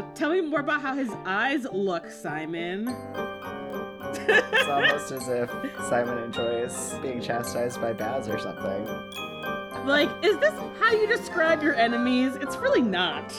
Uh, 0.00 0.14
tell 0.14 0.30
me 0.30 0.40
more 0.40 0.60
about 0.60 0.80
how 0.80 0.94
his 0.94 1.10
eyes 1.26 1.66
look, 1.72 2.10
Simon. 2.10 2.88
It's 4.12 4.68
almost 4.68 5.12
as 5.12 5.28
if 5.28 5.50
Simon 5.88 6.24
enjoys 6.24 6.94
being 7.02 7.20
chastised 7.20 7.80
by 7.82 7.92
Baz 7.92 8.26
or 8.26 8.38
something. 8.38 8.86
Like, 9.86 10.08
is 10.24 10.38
this 10.38 10.54
how 10.78 10.92
you 10.92 11.06
describe 11.06 11.62
your 11.62 11.74
enemies? 11.74 12.34
It's 12.36 12.56
really 12.56 12.80
not. 12.80 13.30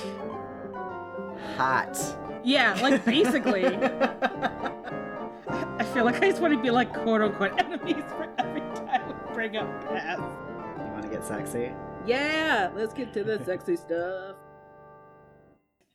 Hot. 1.58 1.98
Yeah, 2.44 2.78
like 2.82 3.04
basically. 3.06 3.66
I 3.66 3.80
feel 5.96 6.06
like 6.06 6.22
I 6.22 6.30
just 6.30 6.42
want 6.42 6.54
to 6.54 6.62
be 6.62 6.70
like 6.70 6.94
quote 6.94 7.22
unquote 7.22 7.60
enemies 7.60 8.04
for 8.10 8.30
every 8.38 8.62
time 8.76 9.08
we 9.08 9.14
bring 9.34 9.58
up 9.58 9.68
Baz. 9.90 10.20
You 10.20 10.92
want 10.92 11.02
to 11.04 11.10
get 11.10 11.26
sexy? 11.26 11.72
Yeah, 12.06 12.70
let's 12.76 12.94
get 12.94 13.14
to 13.14 13.24
the 13.24 13.44
sexy 13.46 13.76
stuff. 13.76 14.36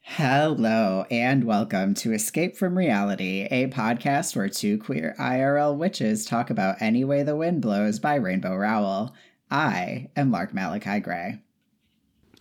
Hello, 0.08 1.04
and 1.10 1.44
welcome 1.44 1.92
to 1.94 2.12
Escape 2.12 2.56
from 2.56 2.78
Reality, 2.78 3.48
a 3.50 3.66
podcast 3.66 4.36
where 4.36 4.48
two 4.48 4.78
queer 4.78 5.16
IRL 5.18 5.76
witches 5.76 6.24
talk 6.24 6.48
about 6.48 6.80
Any 6.80 7.04
Way 7.04 7.24
the 7.24 7.34
Wind 7.36 7.60
Blows 7.60 7.98
by 7.98 8.14
Rainbow 8.14 8.54
Rowell. 8.54 9.12
I 9.50 10.08
am 10.16 10.30
Lark 10.30 10.54
Malachi 10.54 11.00
Gray. 11.00 11.42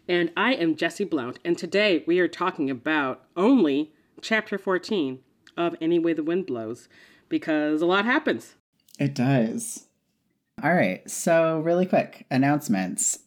And 0.08 0.32
I 0.38 0.54
am 0.54 0.76
Jesse 0.76 1.06
Blount, 1.06 1.40
and 1.44 1.58
today 1.58 2.04
we 2.06 2.20
are 2.20 2.30
talking 2.30 2.70
about 2.70 3.26
only 3.36 3.92
chapter 4.22 4.60
14 4.60 5.20
of 5.58 5.76
Any 5.82 5.98
Way 5.98 6.14
the 6.14 6.24
Wind 6.24 6.46
Blows, 6.46 6.88
because 7.30 7.82
a 7.82 7.88
lot 7.88 8.06
happens. 8.06 8.56
It 9.00 9.16
does. 9.16 9.88
All 10.64 10.74
right, 10.74 11.10
so 11.10 11.60
really 11.60 11.88
quick 11.88 12.28
announcements. 12.30 13.20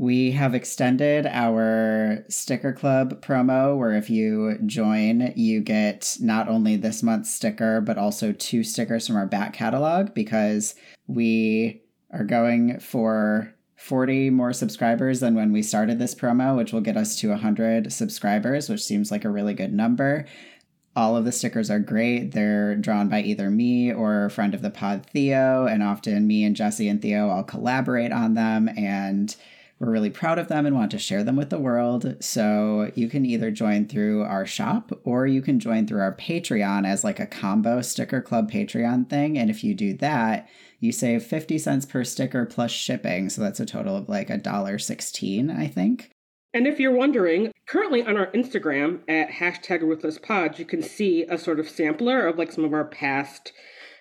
We 0.00 0.30
have 0.30 0.54
extended 0.54 1.26
our 1.26 2.24
sticker 2.30 2.72
club 2.72 3.20
promo 3.20 3.76
where 3.76 3.92
if 3.92 4.08
you 4.08 4.56
join, 4.64 5.34
you 5.36 5.60
get 5.60 6.16
not 6.22 6.48
only 6.48 6.76
this 6.76 7.02
month's 7.02 7.34
sticker, 7.34 7.82
but 7.82 7.98
also 7.98 8.32
two 8.32 8.64
stickers 8.64 9.06
from 9.06 9.16
our 9.16 9.26
back 9.26 9.52
catalog 9.52 10.14
because 10.14 10.74
we 11.06 11.82
are 12.10 12.24
going 12.24 12.80
for 12.80 13.54
40 13.76 14.30
more 14.30 14.54
subscribers 14.54 15.20
than 15.20 15.34
when 15.34 15.52
we 15.52 15.62
started 15.62 15.98
this 15.98 16.14
promo, 16.14 16.56
which 16.56 16.72
will 16.72 16.80
get 16.80 16.96
us 16.96 17.14
to 17.16 17.28
100 17.28 17.92
subscribers, 17.92 18.70
which 18.70 18.82
seems 18.82 19.10
like 19.10 19.26
a 19.26 19.30
really 19.30 19.52
good 19.52 19.74
number. 19.74 20.24
All 20.96 21.14
of 21.14 21.26
the 21.26 21.30
stickers 21.30 21.70
are 21.70 21.78
great. 21.78 22.32
They're 22.32 22.74
drawn 22.74 23.10
by 23.10 23.20
either 23.20 23.50
me 23.50 23.92
or 23.92 24.30
friend 24.30 24.54
of 24.54 24.62
the 24.62 24.70
pod, 24.70 25.04
Theo, 25.04 25.66
and 25.66 25.82
often 25.82 26.26
me 26.26 26.42
and 26.42 26.56
Jesse 26.56 26.88
and 26.88 27.02
Theo 27.02 27.28
all 27.28 27.44
collaborate 27.44 28.12
on 28.12 28.32
them. 28.32 28.70
And 28.78 29.36
we're 29.80 29.90
really 29.90 30.10
proud 30.10 30.38
of 30.38 30.48
them 30.48 30.66
and 30.66 30.76
want 30.76 30.90
to 30.90 30.98
share 30.98 31.24
them 31.24 31.36
with 31.36 31.48
the 31.48 31.58
world. 31.58 32.16
So 32.20 32.92
you 32.94 33.08
can 33.08 33.24
either 33.24 33.50
join 33.50 33.86
through 33.86 34.22
our 34.24 34.44
shop 34.44 34.92
or 35.04 35.26
you 35.26 35.40
can 35.40 35.58
join 35.58 35.86
through 35.86 36.02
our 36.02 36.14
Patreon 36.14 36.86
as 36.86 37.02
like 37.02 37.18
a 37.18 37.26
combo 37.26 37.80
sticker 37.80 38.20
club 38.20 38.50
Patreon 38.50 39.08
thing. 39.08 39.38
And 39.38 39.48
if 39.48 39.64
you 39.64 39.74
do 39.74 39.94
that, 39.94 40.48
you 40.80 40.92
save 40.92 41.24
50 41.24 41.56
cents 41.56 41.86
per 41.86 42.04
sticker 42.04 42.44
plus 42.44 42.70
shipping. 42.70 43.30
So 43.30 43.40
that's 43.40 43.58
a 43.58 43.66
total 43.66 43.96
of 43.96 44.08
like 44.08 44.28
a 44.28 44.36
dollar 44.36 44.78
16, 44.78 45.50
I 45.50 45.66
think. 45.66 46.10
And 46.52 46.66
if 46.66 46.78
you're 46.78 46.92
wondering, 46.92 47.52
currently 47.66 48.02
on 48.02 48.18
our 48.18 48.30
Instagram 48.32 49.00
at 49.08 49.30
hashtag 49.30 49.80
ruthlesspod, 49.80 50.58
you 50.58 50.66
can 50.66 50.82
see 50.82 51.22
a 51.24 51.38
sort 51.38 51.58
of 51.58 51.68
sampler 51.68 52.26
of 52.26 52.36
like 52.36 52.52
some 52.52 52.64
of 52.64 52.74
our 52.74 52.84
past 52.84 53.52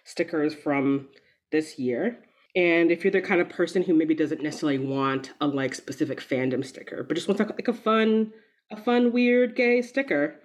stickers 0.04 0.54
from 0.54 1.08
this 1.52 1.80
year. 1.80 2.18
And 2.56 2.92
if 2.92 3.04
you're 3.04 3.12
the 3.12 3.22
kind 3.22 3.42
of 3.42 3.50
person 3.50 3.84
who 3.84 3.94
maybe 3.94 4.16
doesn't 4.16 4.42
necessarily 4.42 4.80
want 4.80 5.34
a 5.40 5.48
like 5.48 5.76
specific 5.76 6.20
fandom 6.20 6.66
sticker, 6.66 7.04
but 7.04 7.14
just 7.14 7.28
wants 7.28 7.40
like 7.40 7.68
a 7.68 7.74
fun, 7.74 8.34
a 8.72 8.78
fun, 8.78 9.12
weird 9.12 9.56
gay 9.56 9.82
sticker, 9.82 10.36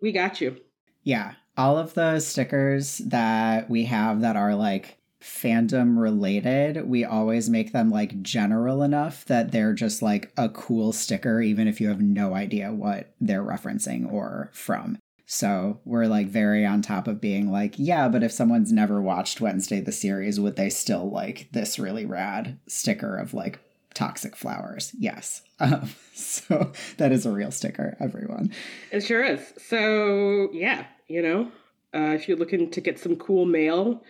we 0.00 0.12
got 0.12 0.40
you. 0.40 0.56
Yeah. 1.02 1.34
All 1.56 1.76
of 1.76 1.94
the 1.94 2.20
stickers 2.20 2.98
that 2.98 3.68
we 3.68 3.84
have 3.84 4.20
that 4.20 4.36
are 4.36 4.54
like 4.54 4.98
fandom 5.20 5.98
related, 5.98 6.88
we 6.88 7.04
always 7.04 7.50
make 7.50 7.72
them 7.72 7.90
like 7.90 8.22
general 8.22 8.82
enough 8.82 9.24
that 9.24 9.50
they're 9.50 9.74
just 9.74 10.00
like 10.00 10.32
a 10.36 10.48
cool 10.48 10.92
sticker, 10.92 11.40
even 11.40 11.66
if 11.66 11.80
you 11.80 11.88
have 11.88 12.00
no 12.00 12.34
idea 12.34 12.72
what 12.72 13.12
they're 13.20 13.42
referencing 13.42 14.10
or 14.12 14.50
from. 14.52 14.98
So 15.30 15.78
we're 15.84 16.06
like 16.06 16.28
very 16.28 16.64
on 16.64 16.80
top 16.80 17.06
of 17.06 17.20
being 17.20 17.52
like, 17.52 17.74
yeah, 17.76 18.08
but 18.08 18.22
if 18.22 18.32
someone's 18.32 18.72
never 18.72 18.98
watched 19.02 19.42
Wednesday 19.42 19.78
the 19.78 19.92
series, 19.92 20.40
would 20.40 20.56
they 20.56 20.70
still 20.70 21.10
like 21.10 21.50
this 21.52 21.78
really 21.78 22.06
rad 22.06 22.58
sticker 22.66 23.14
of 23.14 23.34
like 23.34 23.60
toxic 23.92 24.34
flowers? 24.34 24.92
Yes. 24.98 25.42
Um, 25.60 25.90
so 26.14 26.70
that 26.98 27.10
is 27.10 27.26
a 27.26 27.32
real 27.32 27.50
sticker, 27.50 27.96
everyone. 27.98 28.52
It 28.92 29.00
sure 29.00 29.24
is. 29.24 29.52
So 29.56 30.50
yeah, 30.52 30.86
you 31.08 31.20
know, 31.20 31.50
uh, 31.92 32.14
if 32.14 32.28
you're 32.28 32.36
looking 32.36 32.70
to 32.70 32.80
get 32.80 33.00
some 33.00 33.16
cool 33.16 33.44
mail, 33.44 34.04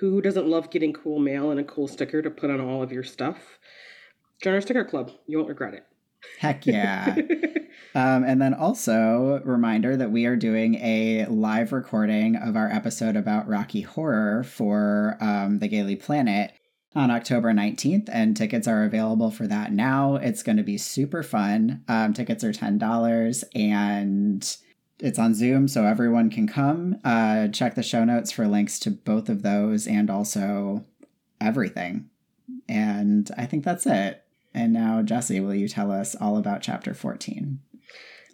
who 0.00 0.20
doesn't 0.20 0.48
love 0.48 0.72
getting 0.72 0.92
cool 0.92 1.20
mail 1.20 1.52
and 1.52 1.60
a 1.60 1.62
cool 1.62 1.86
sticker 1.86 2.20
to 2.20 2.30
put 2.30 2.50
on 2.50 2.60
all 2.60 2.82
of 2.82 2.90
your 2.90 3.04
stuff? 3.04 3.60
Join 4.42 4.54
our 4.54 4.60
sticker 4.60 4.84
club. 4.84 5.12
You 5.28 5.38
won't 5.38 5.48
regret 5.48 5.74
it. 5.74 5.86
Heck 6.40 6.66
yeah. 6.66 7.14
um, 7.98 8.22
and 8.22 8.40
then 8.40 8.54
also, 8.54 9.42
reminder 9.44 9.96
that 9.96 10.12
we 10.12 10.24
are 10.24 10.36
doing 10.36 10.76
a 10.76 11.26
live 11.26 11.72
recording 11.72 12.36
of 12.36 12.54
our 12.54 12.70
episode 12.70 13.16
about 13.16 13.48
Rocky 13.48 13.80
Horror 13.80 14.44
for 14.44 15.18
um, 15.20 15.58
the 15.58 15.66
Gayly 15.66 15.96
Planet 15.96 16.52
on 16.94 17.10
October 17.10 17.52
19th, 17.52 18.08
and 18.12 18.36
tickets 18.36 18.68
are 18.68 18.84
available 18.84 19.32
for 19.32 19.48
that 19.48 19.72
now. 19.72 20.14
It's 20.14 20.44
going 20.44 20.58
to 20.58 20.62
be 20.62 20.78
super 20.78 21.24
fun. 21.24 21.82
Um, 21.88 22.14
tickets 22.14 22.44
are 22.44 22.52
$10 22.52 23.42
and 23.56 24.56
it's 25.00 25.18
on 25.18 25.34
Zoom, 25.34 25.66
so 25.66 25.84
everyone 25.84 26.30
can 26.30 26.46
come. 26.46 27.00
Uh, 27.02 27.48
check 27.48 27.74
the 27.74 27.82
show 27.82 28.04
notes 28.04 28.30
for 28.30 28.46
links 28.46 28.78
to 28.78 28.92
both 28.92 29.28
of 29.28 29.42
those 29.42 29.88
and 29.88 30.08
also 30.08 30.84
everything. 31.40 32.10
And 32.68 33.28
I 33.36 33.46
think 33.46 33.64
that's 33.64 33.86
it. 33.86 34.22
And 34.54 34.72
now, 34.72 35.02
Jesse, 35.02 35.40
will 35.40 35.54
you 35.54 35.66
tell 35.66 35.90
us 35.90 36.14
all 36.14 36.36
about 36.36 36.62
chapter 36.62 36.94
14? 36.94 37.58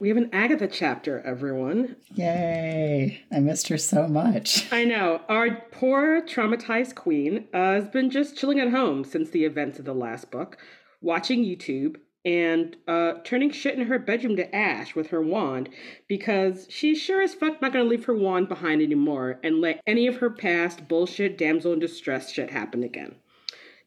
We 0.05 0.11
have 0.11 0.19
an 0.19 0.29
Agatha 0.35 0.69
chapter, 0.69 1.23
everyone. 1.23 1.97
Yay! 2.15 3.23
I 3.33 3.41
missed 3.41 3.69
her 3.69 3.79
so 3.79 4.07
much. 4.07 4.69
I 4.71 4.85
know. 4.85 5.23
Our 5.31 5.63
poor 5.73 6.21
traumatized 6.21 6.95
queen 6.95 7.49
uh, 7.55 7.73
has 7.73 7.89
been 7.89 8.11
just 8.11 8.37
chilling 8.37 8.61
at 8.61 8.71
home 8.71 9.05
since 9.05 9.31
the 9.31 9.47
events 9.47 9.79
of 9.79 9.87
the 9.87 9.95
last 9.95 10.31
book, 10.31 10.59
watching 11.01 11.43
YouTube 11.43 11.97
and 12.23 12.77
uh, 12.87 13.15
turning 13.25 13.51
shit 13.51 13.79
in 13.79 13.87
her 13.87 13.99
bedroom 13.99 14.37
to 14.37 14.55
ash 14.55 14.95
with 14.95 15.07
her 15.07 15.23
wand 15.23 15.71
because 16.07 16.67
she's 16.69 17.01
sure 17.01 17.23
as 17.23 17.33
fuck 17.33 17.63
not 17.63 17.73
gonna 17.73 17.85
leave 17.85 18.05
her 18.05 18.15
wand 18.15 18.51
behind 18.51 18.83
anymore 18.83 19.41
and 19.43 19.63
let 19.63 19.81
any 19.87 20.07
of 20.07 20.17
her 20.17 20.29
past 20.29 20.87
bullshit 20.87 21.39
damsel 21.39 21.73
in 21.73 21.79
distress 21.79 22.31
shit 22.31 22.51
happen 22.51 22.83
again. 22.83 23.15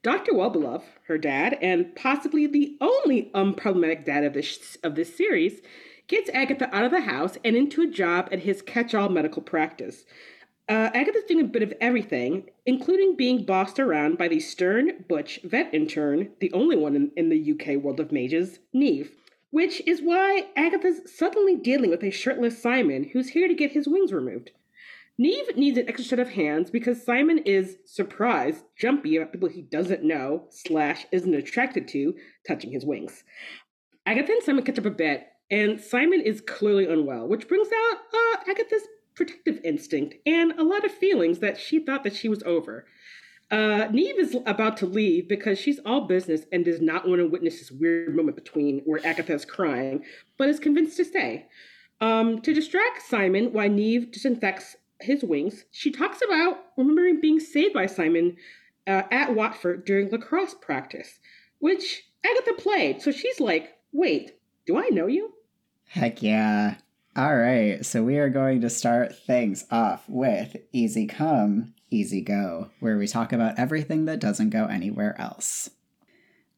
Dr. 0.01 0.33
Wellbeloved, 0.33 0.85
her 1.07 1.19
dad, 1.19 1.59
and 1.61 1.95
possibly 1.95 2.47
the 2.47 2.75
only 2.81 3.29
unproblematic 3.35 4.03
dad 4.03 4.23
of 4.23 4.33
this 4.33 4.77
of 4.83 4.95
this 4.95 5.15
series, 5.15 5.61
gets 6.07 6.29
Agatha 6.33 6.73
out 6.75 6.85
of 6.85 6.91
the 6.91 7.01
house 7.01 7.37
and 7.43 7.55
into 7.55 7.81
a 7.81 7.87
job 7.87 8.29
at 8.31 8.39
his 8.39 8.61
catch-all 8.61 9.09
medical 9.09 9.41
practice. 9.41 10.05
Uh, 10.69 10.89
Agatha's 10.93 11.23
doing 11.23 11.45
a 11.45 11.47
bit 11.47 11.63
of 11.63 11.73
everything, 11.79 12.49
including 12.65 13.15
being 13.15 13.45
bossed 13.45 13.79
around 13.79 14.17
by 14.17 14.27
the 14.27 14.39
stern, 14.39 15.05
butch 15.07 15.39
vet 15.43 15.73
intern, 15.73 16.29
the 16.39 16.51
only 16.51 16.75
one 16.75 16.95
in, 16.95 17.11
in 17.15 17.29
the 17.29 17.53
UK 17.53 17.81
world 17.81 17.99
of 17.99 18.11
mages, 18.11 18.59
Neve. 18.73 19.11
Which 19.49 19.81
is 19.87 20.01
why 20.01 20.47
Agatha's 20.57 21.01
suddenly 21.05 21.55
dealing 21.55 21.89
with 21.89 22.03
a 22.03 22.11
shirtless 22.11 22.61
Simon 22.61 23.11
who's 23.13 23.29
here 23.29 23.47
to 23.47 23.53
get 23.53 23.71
his 23.71 23.87
wings 23.87 24.11
removed. 24.11 24.51
Neve 25.17 25.55
needs 25.55 25.77
an 25.77 25.87
extra 25.87 26.05
set 26.05 26.19
of 26.19 26.29
hands 26.29 26.69
because 26.69 27.01
Simon 27.01 27.39
is 27.39 27.77
surprised, 27.85 28.65
jumpy 28.77 29.15
about 29.15 29.31
people 29.31 29.47
he 29.47 29.61
doesn't 29.61 30.03
know, 30.03 30.47
slash 30.49 31.05
isn't 31.11 31.33
attracted 31.33 31.87
to, 31.87 32.13
touching 32.45 32.71
his 32.71 32.85
wings. 32.85 33.23
Agatha 34.05 34.33
and 34.33 34.43
Simon 34.43 34.63
catch 34.63 34.77
up 34.77 34.85
a 34.85 34.91
bit, 34.91 35.27
and 35.49 35.79
Simon 35.79 36.21
is 36.21 36.41
clearly 36.41 36.87
unwell, 36.87 37.27
which 37.27 37.47
brings 37.47 37.67
out 37.67 37.97
uh, 38.13 38.51
Agatha's 38.51 38.87
protective 39.15 39.59
instinct 39.63 40.15
and 40.25 40.51
a 40.53 40.63
lot 40.63 40.85
of 40.85 40.91
feelings 40.91 41.39
that 41.39 41.57
she 41.57 41.79
thought 41.79 42.03
that 42.03 42.15
she 42.15 42.29
was 42.29 42.43
over. 42.43 42.85
Uh, 43.49 43.87
Neve 43.91 44.19
is 44.19 44.37
about 44.45 44.75
to 44.77 44.85
leave 44.85 45.27
because 45.29 45.57
she's 45.57 45.79
all 45.85 46.01
business 46.01 46.41
and 46.51 46.65
does 46.65 46.81
not 46.81 47.07
want 47.07 47.19
to 47.19 47.27
witness 47.27 47.59
this 47.59 47.71
weird 47.71 48.13
moment 48.15 48.35
between 48.35 48.81
where 48.85 49.05
Agatha 49.05 49.33
is 49.33 49.45
crying, 49.45 50.03
but 50.37 50.49
is 50.49 50.59
convinced 50.59 50.97
to 50.97 51.05
stay. 51.05 51.47
Um, 52.01 52.41
to 52.41 52.53
distract 52.53 53.01
Simon 53.07 53.53
while 53.53 53.69
Neve 53.69 54.11
disinfects 54.11 54.75
his 54.99 55.23
wings, 55.23 55.63
she 55.71 55.91
talks 55.91 56.19
about 56.21 56.57
remembering 56.77 57.21
being 57.21 57.39
saved 57.39 57.73
by 57.73 57.85
Simon 57.85 58.35
uh, 58.85 59.03
at 59.11 59.33
Watford 59.33 59.85
during 59.85 60.09
lacrosse 60.09 60.53
practice, 60.53 61.19
which 61.59 62.03
Agatha 62.25 62.53
played. 62.53 63.01
So 63.01 63.11
she's 63.11 63.39
like, 63.39 63.77
wait, 63.93 64.33
do 64.65 64.77
I 64.77 64.89
know 64.89 65.07
you? 65.07 65.33
Heck 65.87 66.21
yeah. 66.21 66.75
All 67.15 67.35
right, 67.35 67.83
so 67.83 68.03
we 68.03 68.17
are 68.17 68.29
going 68.29 68.61
to 68.61 68.69
start 68.69 69.15
things 69.15 69.65
off 69.71 70.03
with 70.07 70.55
Easy 70.71 71.07
Come, 71.07 71.73
Easy 71.89 72.21
Go, 72.21 72.69
where 72.79 72.97
we 72.97 73.07
talk 73.07 73.33
about 73.33 73.57
everything 73.57 74.05
that 74.05 74.19
doesn't 74.19 74.51
go 74.51 74.65
anywhere 74.65 75.19
else. 75.19 75.71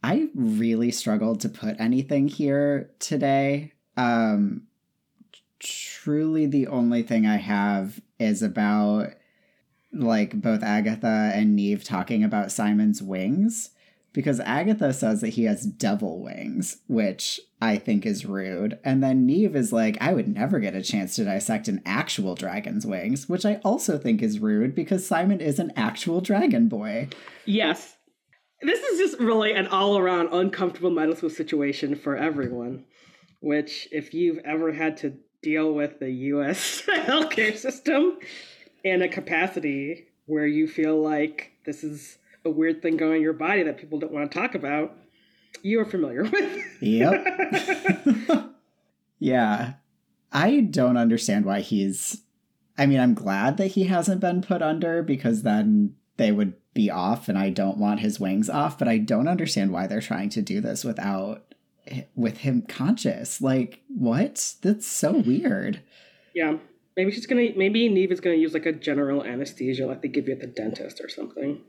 I 0.03 0.29
really 0.35 0.91
struggled 0.91 1.39
to 1.41 1.49
put 1.49 1.79
anything 1.79 2.27
here 2.27 2.89
today. 2.99 3.73
Um, 3.95 4.63
truly 5.59 6.45
the 6.45 6.67
only 6.67 7.03
thing 7.03 7.25
I 7.25 7.37
have 7.37 8.01
is 8.19 8.41
about 8.41 9.13
like 9.93 10.41
both 10.41 10.63
Agatha 10.63 11.31
and 11.33 11.55
Neve 11.55 11.83
talking 11.83 12.23
about 12.23 12.51
Simon's 12.51 13.01
wings 13.01 13.69
because 14.19 14.41
Agatha 14.41 14.91
says 14.91 15.21
that 15.21 15.29
he 15.29 15.45
has 15.45 15.65
devil 15.65 16.21
wings, 16.21 16.81
which 16.87 17.39
I 17.61 17.77
think 17.77 18.05
is 18.05 18.25
rude. 18.25 18.77
And 18.83 19.01
then 19.01 19.25
Neve 19.25 19.55
is 19.55 19.71
like, 19.71 19.97
I 20.01 20.13
would 20.13 20.27
never 20.27 20.59
get 20.59 20.75
a 20.75 20.83
chance 20.83 21.15
to 21.15 21.23
dissect 21.23 21.69
an 21.69 21.81
actual 21.85 22.35
dragon's 22.35 22.85
wings, 22.85 23.29
which 23.29 23.45
I 23.45 23.61
also 23.63 23.97
think 23.97 24.21
is 24.21 24.39
rude 24.39 24.75
because 24.75 25.07
Simon 25.07 25.39
is 25.39 25.57
an 25.57 25.71
actual 25.77 26.19
dragon 26.19 26.67
boy. 26.67 27.07
Yes. 27.45 27.95
This 28.61 28.81
is 28.81 28.99
just 28.99 29.21
really 29.21 29.53
an 29.53 29.67
all 29.67 29.97
around 29.97 30.33
uncomfortable 30.33 30.91
medical 30.91 31.29
situation 31.29 31.95
for 31.95 32.17
everyone, 32.17 32.83
which, 33.39 33.87
if 33.89 34.13
you've 34.13 34.39
ever 34.39 34.73
had 34.73 34.97
to 34.97 35.13
deal 35.41 35.73
with 35.73 35.99
the 35.99 36.11
US 36.11 36.81
healthcare 36.89 37.55
system 37.55 38.19
in 38.83 39.01
a 39.01 39.07
capacity 39.07 40.07
where 40.25 40.45
you 40.45 40.67
feel 40.67 41.01
like 41.01 41.53
this 41.65 41.85
is 41.85 42.17
a 42.45 42.49
weird 42.49 42.81
thing 42.81 42.97
going 42.97 43.17
in 43.17 43.21
your 43.21 43.33
body 43.33 43.63
that 43.63 43.77
people 43.77 43.99
don't 43.99 44.11
want 44.11 44.31
to 44.31 44.39
talk 44.39 44.55
about, 44.55 44.95
you 45.61 45.79
are 45.79 45.85
familiar 45.85 46.23
with. 46.23 46.81
Yep. 46.81 48.51
yeah. 49.19 49.73
I 50.31 50.61
don't 50.61 50.97
understand 50.97 51.45
why 51.45 51.61
he's. 51.61 52.21
I 52.77 52.85
mean, 52.85 52.99
I'm 52.99 53.13
glad 53.13 53.57
that 53.57 53.67
he 53.67 53.85
hasn't 53.85 54.21
been 54.21 54.41
put 54.41 54.61
under 54.61 55.03
because 55.03 55.41
then 55.43 55.95
they 56.17 56.31
would 56.31 56.53
be 56.73 56.89
off 56.89 57.27
and 57.27 57.37
I 57.37 57.49
don't 57.49 57.77
want 57.77 57.99
his 57.99 58.19
wings 58.19 58.49
off, 58.49 58.77
but 58.77 58.87
I 58.87 58.99
don't 58.99 59.27
understand 59.27 59.71
why 59.71 59.87
they're 59.87 59.99
trying 59.99 60.29
to 60.29 60.41
do 60.41 60.61
this 60.61 60.85
without 60.85 61.49
with 62.15 62.37
him 62.37 62.61
conscious. 62.61 63.41
Like, 63.41 63.81
what? 63.87 64.55
That's 64.61 64.87
so 64.87 65.11
weird. 65.11 65.81
Yeah. 66.33 66.57
Maybe 66.95 67.11
she's 67.11 67.25
gonna 67.25 67.49
maybe 67.55 67.87
Neve 67.87 68.11
is 68.11 68.19
gonna 68.19 68.35
use 68.35 68.53
like 68.53 68.65
a 68.65 68.73
general 68.73 69.23
anesthesia 69.23 69.87
like 69.87 70.01
they 70.01 70.07
give 70.09 70.27
you 70.27 70.33
at 70.33 70.41
the 70.41 70.47
dentist 70.47 71.01
or 71.01 71.09
something. 71.09 71.61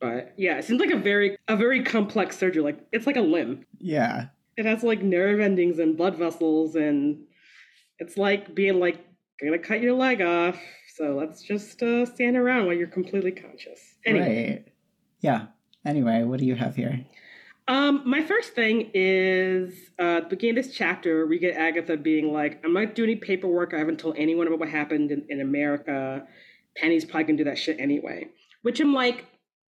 But 0.00 0.34
yeah, 0.36 0.58
it 0.58 0.64
seems 0.64 0.80
like 0.80 0.90
a 0.90 0.98
very 0.98 1.36
a 1.48 1.56
very 1.56 1.82
complex 1.82 2.38
surgery. 2.38 2.62
Like 2.62 2.78
it's 2.92 3.06
like 3.06 3.16
a 3.16 3.22
limb. 3.22 3.64
Yeah. 3.78 4.26
It 4.56 4.64
has 4.64 4.82
like 4.82 5.02
nerve 5.02 5.40
endings 5.40 5.78
and 5.78 5.96
blood 5.96 6.16
vessels 6.16 6.74
and 6.74 7.24
it's 7.98 8.16
like 8.16 8.54
being 8.54 8.80
like 8.80 9.04
gonna 9.42 9.58
cut 9.58 9.80
your 9.80 9.94
leg 9.94 10.20
off. 10.20 10.58
So 10.94 11.14
let's 11.16 11.42
just 11.42 11.82
uh, 11.82 12.06
stand 12.06 12.36
around 12.36 12.66
while 12.66 12.74
you're 12.74 12.88
completely 12.88 13.32
conscious. 13.32 13.80
Anyway. 14.04 14.50
Right. 14.50 14.72
Yeah. 15.20 15.46
Anyway, 15.84 16.22
what 16.24 16.40
do 16.40 16.46
you 16.46 16.54
have 16.54 16.76
here? 16.76 17.04
Um, 17.68 18.02
my 18.06 18.22
first 18.22 18.54
thing 18.54 18.90
is 18.94 19.74
uh, 19.98 20.20
the 20.20 20.26
beginning 20.30 20.58
of 20.58 20.64
this 20.64 20.74
chapter, 20.74 21.26
we 21.26 21.38
get 21.38 21.54
Agatha 21.54 21.96
being 21.96 22.32
like, 22.32 22.60
I'm 22.64 22.72
not 22.72 22.94
doing 22.94 23.10
any 23.10 23.20
paperwork. 23.20 23.74
I 23.74 23.78
haven't 23.78 24.00
told 24.00 24.16
anyone 24.16 24.46
about 24.46 24.58
what 24.58 24.70
happened 24.70 25.10
in, 25.10 25.26
in 25.28 25.40
America. 25.40 26.26
Penny's 26.76 27.04
probably 27.04 27.24
gonna 27.24 27.38
do 27.38 27.44
that 27.44 27.58
shit 27.58 27.78
anyway. 27.78 28.28
Which 28.62 28.80
I'm 28.80 28.94
like, 28.94 29.26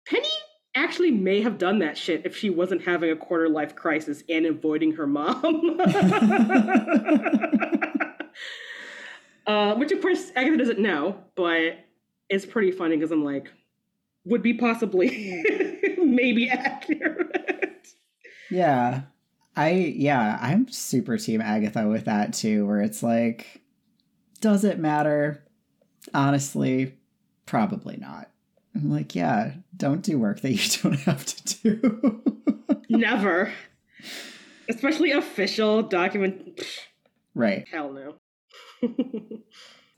Penny 0.10 0.28
actually 0.76 1.12
may 1.12 1.42
have 1.42 1.58
done 1.58 1.80
that 1.80 1.98
shit 1.98 2.26
if 2.26 2.36
she 2.36 2.50
wasn't 2.50 2.84
having 2.84 3.12
a 3.12 3.16
quarter 3.16 3.50
life 3.50 3.76
crisis 3.76 4.24
and 4.30 4.46
avoiding 4.46 4.94
her 4.94 5.08
mom. 5.08 5.80
uh, 9.48 9.76
which, 9.76 9.92
of 9.92 10.02
course, 10.02 10.32
Agatha 10.36 10.58
doesn't 10.58 10.80
know, 10.80 11.18
but 11.36 11.80
it's 12.30 12.46
pretty 12.46 12.72
funny 12.72 12.96
because 12.96 13.12
I'm 13.12 13.24
like, 13.26 13.52
would 14.26 14.42
be 14.42 14.54
possibly 14.54 15.44
maybe 15.98 16.50
accurate. 16.50 17.88
Yeah. 18.50 19.02
I 19.56 19.72
yeah, 19.72 20.38
I'm 20.42 20.70
super 20.70 21.18
team 21.18 21.42
Agatha 21.42 21.88
with 21.88 22.06
that 22.06 22.34
too, 22.34 22.66
where 22.66 22.80
it's 22.80 23.04
like, 23.04 23.62
does 24.40 24.64
it 24.64 24.80
matter? 24.80 25.44
Honestly, 26.14 26.96
probably 27.46 27.98
not. 27.98 28.30
I'm 28.82 28.90
like, 28.92 29.14
yeah, 29.16 29.54
don't 29.76 30.02
do 30.02 30.18
work 30.18 30.40
that 30.42 30.52
you 30.52 30.80
don't 30.84 31.00
have 31.02 31.26
to 31.26 31.62
do. 31.78 32.22
Never. 32.90 33.52
Especially 34.70 35.12
official 35.12 35.82
document. 35.84 36.62
right. 37.36 37.68
Hell 37.70 37.92
no. 37.92 38.16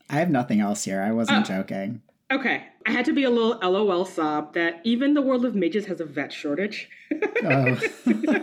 I 0.10 0.16
have 0.16 0.30
nothing 0.30 0.60
else 0.62 0.84
here. 0.84 1.02
I 1.02 1.12
wasn't 1.12 1.50
Oh. 1.50 1.58
joking. 1.58 2.02
Okay, 2.32 2.64
I 2.88 2.92
had 2.92 3.04
to 3.06 3.14
be 3.14 3.24
a 3.26 3.30
little 3.30 3.60
LOL 3.62 4.06
sob 4.06 4.54
that 4.54 4.80
even 4.86 5.14
the 5.14 5.22
world 5.22 5.44
of 5.46 5.54
mages 5.54 5.86
has 5.88 6.00
a 6.00 6.06
vet 6.06 6.32
shortage. 6.32 6.90
Oh. 7.44 7.78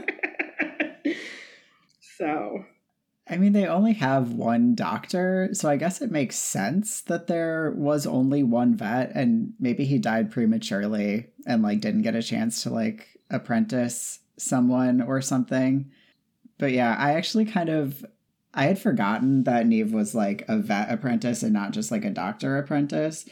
so, 2.18 2.64
I 3.30 3.36
mean, 3.36 3.52
they 3.52 3.66
only 3.66 3.92
have 3.94 4.32
one 4.32 4.74
doctor, 4.74 5.50
so 5.52 5.68
I 5.68 5.76
guess 5.76 6.00
it 6.00 6.10
makes 6.10 6.36
sense 6.36 7.02
that 7.02 7.26
there 7.26 7.72
was 7.76 8.06
only 8.06 8.42
one 8.42 8.74
vet, 8.74 9.12
and 9.14 9.52
maybe 9.60 9.84
he 9.84 9.98
died 9.98 10.30
prematurely 10.30 11.26
and 11.46 11.62
like 11.62 11.80
didn't 11.80 12.02
get 12.02 12.16
a 12.16 12.22
chance 12.22 12.62
to 12.62 12.70
like 12.70 13.18
apprentice 13.30 14.20
someone 14.38 15.02
or 15.02 15.20
something. 15.20 15.90
But 16.58 16.72
yeah, 16.72 16.96
I 16.98 17.14
actually 17.14 17.44
kind 17.44 17.68
of 17.68 18.04
I 18.54 18.64
had 18.64 18.78
forgotten 18.78 19.44
that 19.44 19.66
Neve 19.66 19.92
was 19.92 20.14
like 20.14 20.44
a 20.48 20.58
vet 20.58 20.90
apprentice 20.90 21.42
and 21.42 21.52
not 21.52 21.72
just 21.72 21.90
like 21.90 22.04
a 22.04 22.10
doctor 22.10 22.56
apprentice. 22.56 23.28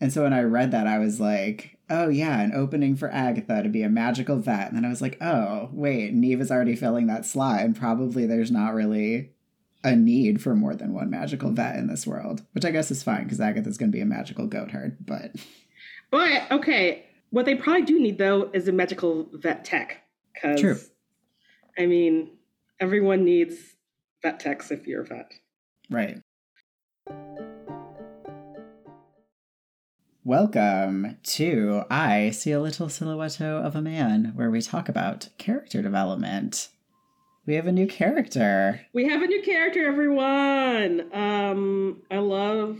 And 0.00 0.12
so 0.12 0.22
when 0.22 0.32
I 0.32 0.42
read 0.42 0.70
that, 0.70 0.86
I 0.86 0.98
was 0.98 1.20
like, 1.20 1.78
oh 1.90 2.08
yeah, 2.08 2.40
an 2.40 2.52
opening 2.54 2.96
for 2.96 3.10
Agatha 3.10 3.62
to 3.62 3.68
be 3.68 3.82
a 3.82 3.88
magical 3.88 4.36
vet. 4.36 4.68
And 4.68 4.76
then 4.76 4.84
I 4.84 4.88
was 4.90 5.02
like, 5.02 5.18
oh, 5.20 5.70
wait, 5.72 6.12
Neve 6.12 6.40
is 6.40 6.50
already 6.50 6.76
filling 6.76 7.06
that 7.06 7.26
slot, 7.26 7.60
and 7.60 7.76
probably 7.76 8.26
there's 8.26 8.50
not 8.50 8.74
really 8.74 9.32
a 9.84 9.94
need 9.94 10.42
for 10.42 10.54
more 10.54 10.74
than 10.74 10.92
one 10.92 11.10
magical 11.10 11.50
vet 11.50 11.76
in 11.76 11.86
this 11.86 12.06
world, 12.06 12.42
which 12.52 12.64
I 12.64 12.70
guess 12.70 12.90
is 12.90 13.02
fine 13.02 13.24
because 13.24 13.40
Agatha's 13.40 13.78
going 13.78 13.90
to 13.90 13.96
be 13.96 14.02
a 14.02 14.06
magical 14.06 14.46
goat 14.46 14.70
herd. 14.70 14.98
But 15.04 15.32
but 16.10 16.50
okay, 16.50 17.06
what 17.30 17.44
they 17.44 17.54
probably 17.54 17.82
do 17.82 18.00
need 18.00 18.18
though 18.18 18.50
is 18.52 18.68
a 18.68 18.72
magical 18.72 19.28
vet 19.32 19.64
tech. 19.64 20.02
Because, 20.34 20.60
True. 20.60 20.78
I 21.76 21.86
mean, 21.86 22.30
everyone 22.80 23.24
needs 23.24 23.56
vet 24.22 24.40
techs 24.40 24.70
if 24.70 24.86
you're 24.86 25.02
a 25.02 25.06
vet. 25.06 25.32
right. 25.90 26.22
Welcome 30.28 31.16
to 31.22 31.84
I 31.88 32.32
See 32.32 32.52
a 32.52 32.60
Little 32.60 32.90
Silhouette 32.90 33.40
of 33.40 33.74
a 33.74 33.80
Man, 33.80 34.32
where 34.34 34.50
we 34.50 34.60
talk 34.60 34.90
about 34.90 35.30
character 35.38 35.80
development. 35.80 36.68
We 37.46 37.54
have 37.54 37.66
a 37.66 37.72
new 37.72 37.86
character. 37.86 38.82
We 38.92 39.08
have 39.08 39.22
a 39.22 39.26
new 39.26 39.40
character, 39.40 39.88
everyone. 39.88 41.08
Um, 41.14 42.02
I 42.10 42.18
love 42.18 42.78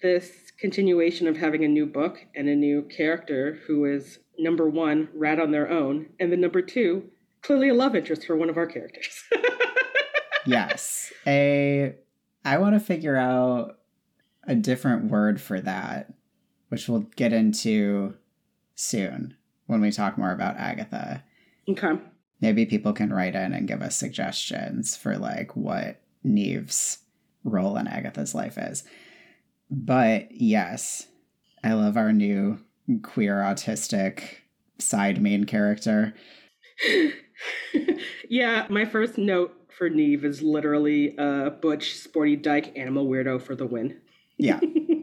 this 0.00 0.50
continuation 0.58 1.28
of 1.28 1.36
having 1.36 1.62
a 1.62 1.68
new 1.68 1.84
book 1.84 2.24
and 2.34 2.48
a 2.48 2.56
new 2.56 2.84
character 2.84 3.58
who 3.66 3.84
is 3.84 4.20
number 4.38 4.66
one, 4.66 5.10
rat 5.12 5.38
on 5.38 5.50
their 5.50 5.70
own, 5.70 6.06
and 6.18 6.32
then 6.32 6.40
number 6.40 6.62
two, 6.62 7.10
clearly 7.42 7.68
a 7.68 7.74
love 7.74 7.96
interest 7.96 8.24
for 8.24 8.34
one 8.34 8.48
of 8.48 8.56
our 8.56 8.66
characters. 8.66 9.24
yes. 10.46 11.12
A 11.26 11.96
I 12.46 12.56
want 12.56 12.76
to 12.76 12.80
figure 12.80 13.18
out 13.18 13.78
a 14.44 14.54
different 14.54 15.10
word 15.10 15.38
for 15.38 15.60
that, 15.60 16.14
which 16.68 16.88
we'll 16.88 17.06
get 17.16 17.32
into 17.32 18.14
soon 18.74 19.36
when 19.66 19.80
we 19.80 19.90
talk 19.90 20.16
more 20.16 20.32
about 20.32 20.56
Agatha. 20.56 21.24
okay. 21.68 21.98
Maybe 22.40 22.66
people 22.66 22.92
can 22.92 23.12
write 23.12 23.34
in 23.34 23.52
and 23.52 23.66
give 23.66 23.82
us 23.82 23.96
suggestions 23.96 24.96
for 24.96 25.18
like 25.18 25.56
what 25.56 26.00
Neve's 26.22 26.98
role 27.42 27.76
in 27.76 27.88
Agatha's 27.88 28.34
life 28.34 28.56
is. 28.56 28.84
But 29.70 30.28
yes, 30.30 31.08
I 31.64 31.72
love 31.72 31.96
our 31.96 32.12
new 32.12 32.60
queer 33.02 33.36
autistic 33.36 34.22
side 34.78 35.20
main 35.20 35.44
character. 35.44 36.14
yeah, 38.28 38.66
my 38.70 38.84
first 38.84 39.18
note 39.18 39.54
for 39.76 39.90
Neve 39.90 40.24
is 40.24 40.42
literally 40.42 41.16
uh, 41.18 41.50
Butch, 41.50 41.96
sporty 41.96 42.36
dyke, 42.36 42.72
animal 42.76 43.06
weirdo 43.06 43.40
for 43.42 43.54
the 43.54 43.66
win. 43.66 44.00
Yeah, 44.38 44.60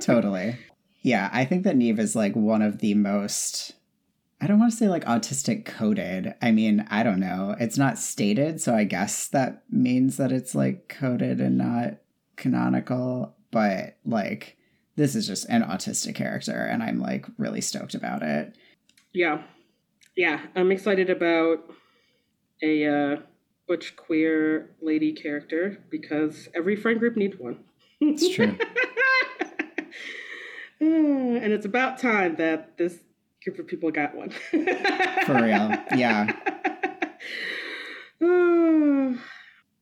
totally. 0.00 0.56
Yeah, 1.02 1.30
I 1.32 1.44
think 1.44 1.64
that 1.64 1.76
Neve 1.76 1.98
is 1.98 2.16
like 2.16 2.34
one 2.34 2.62
of 2.62 2.78
the 2.78 2.94
most 2.94 3.74
I 4.40 4.46
don't 4.46 4.60
want 4.60 4.70
to 4.70 4.76
say 4.76 4.88
like 4.88 5.04
autistic 5.04 5.64
coded. 5.64 6.34
I 6.40 6.52
mean, 6.52 6.86
I 6.90 7.02
don't 7.02 7.18
know. 7.18 7.56
It's 7.58 7.76
not 7.76 7.98
stated, 7.98 8.60
so 8.60 8.74
I 8.74 8.84
guess 8.84 9.26
that 9.28 9.64
means 9.68 10.16
that 10.16 10.30
it's 10.30 10.54
like 10.54 10.88
coded 10.88 11.40
and 11.40 11.58
not 11.58 11.98
canonical, 12.36 13.34
but 13.50 13.96
like 14.04 14.56
this 14.94 15.14
is 15.14 15.26
just 15.26 15.48
an 15.48 15.62
autistic 15.62 16.14
character 16.14 16.64
and 16.64 16.82
I'm 16.82 17.00
like 17.00 17.26
really 17.36 17.60
stoked 17.60 17.94
about 17.94 18.22
it. 18.22 18.56
Yeah. 19.12 19.42
Yeah, 20.16 20.40
I'm 20.54 20.72
excited 20.72 21.10
about 21.10 21.58
a 22.62 22.86
uh, 22.86 23.16
butch 23.66 23.96
queer 23.96 24.70
lady 24.80 25.12
character 25.12 25.78
because 25.90 26.48
every 26.54 26.76
friend 26.76 26.98
group 26.98 27.16
needs 27.16 27.36
one. 27.38 27.64
It's 28.00 28.28
true. 28.28 28.56
and 30.80 31.52
it's 31.52 31.66
about 31.66 31.98
time 31.98 32.36
that 32.36 32.76
this 32.78 32.98
group 33.44 33.58
of 33.58 33.66
people 33.66 33.90
got 33.90 34.14
one. 34.14 34.30
For 34.30 35.34
real. 35.34 35.74
Yeah. 35.96 36.32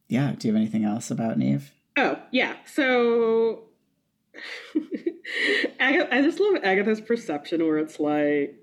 yeah, 0.08 0.34
do 0.38 0.48
you 0.48 0.54
have 0.54 0.60
anything 0.60 0.84
else 0.84 1.10
about 1.10 1.38
Neve? 1.38 1.72
Oh, 1.96 2.18
yeah. 2.30 2.56
So 2.66 3.64
I 5.80 6.20
just 6.22 6.40
love 6.40 6.56
Agatha's 6.62 7.00
perception 7.00 7.64
where 7.64 7.78
it's 7.78 7.98
like 7.98 8.56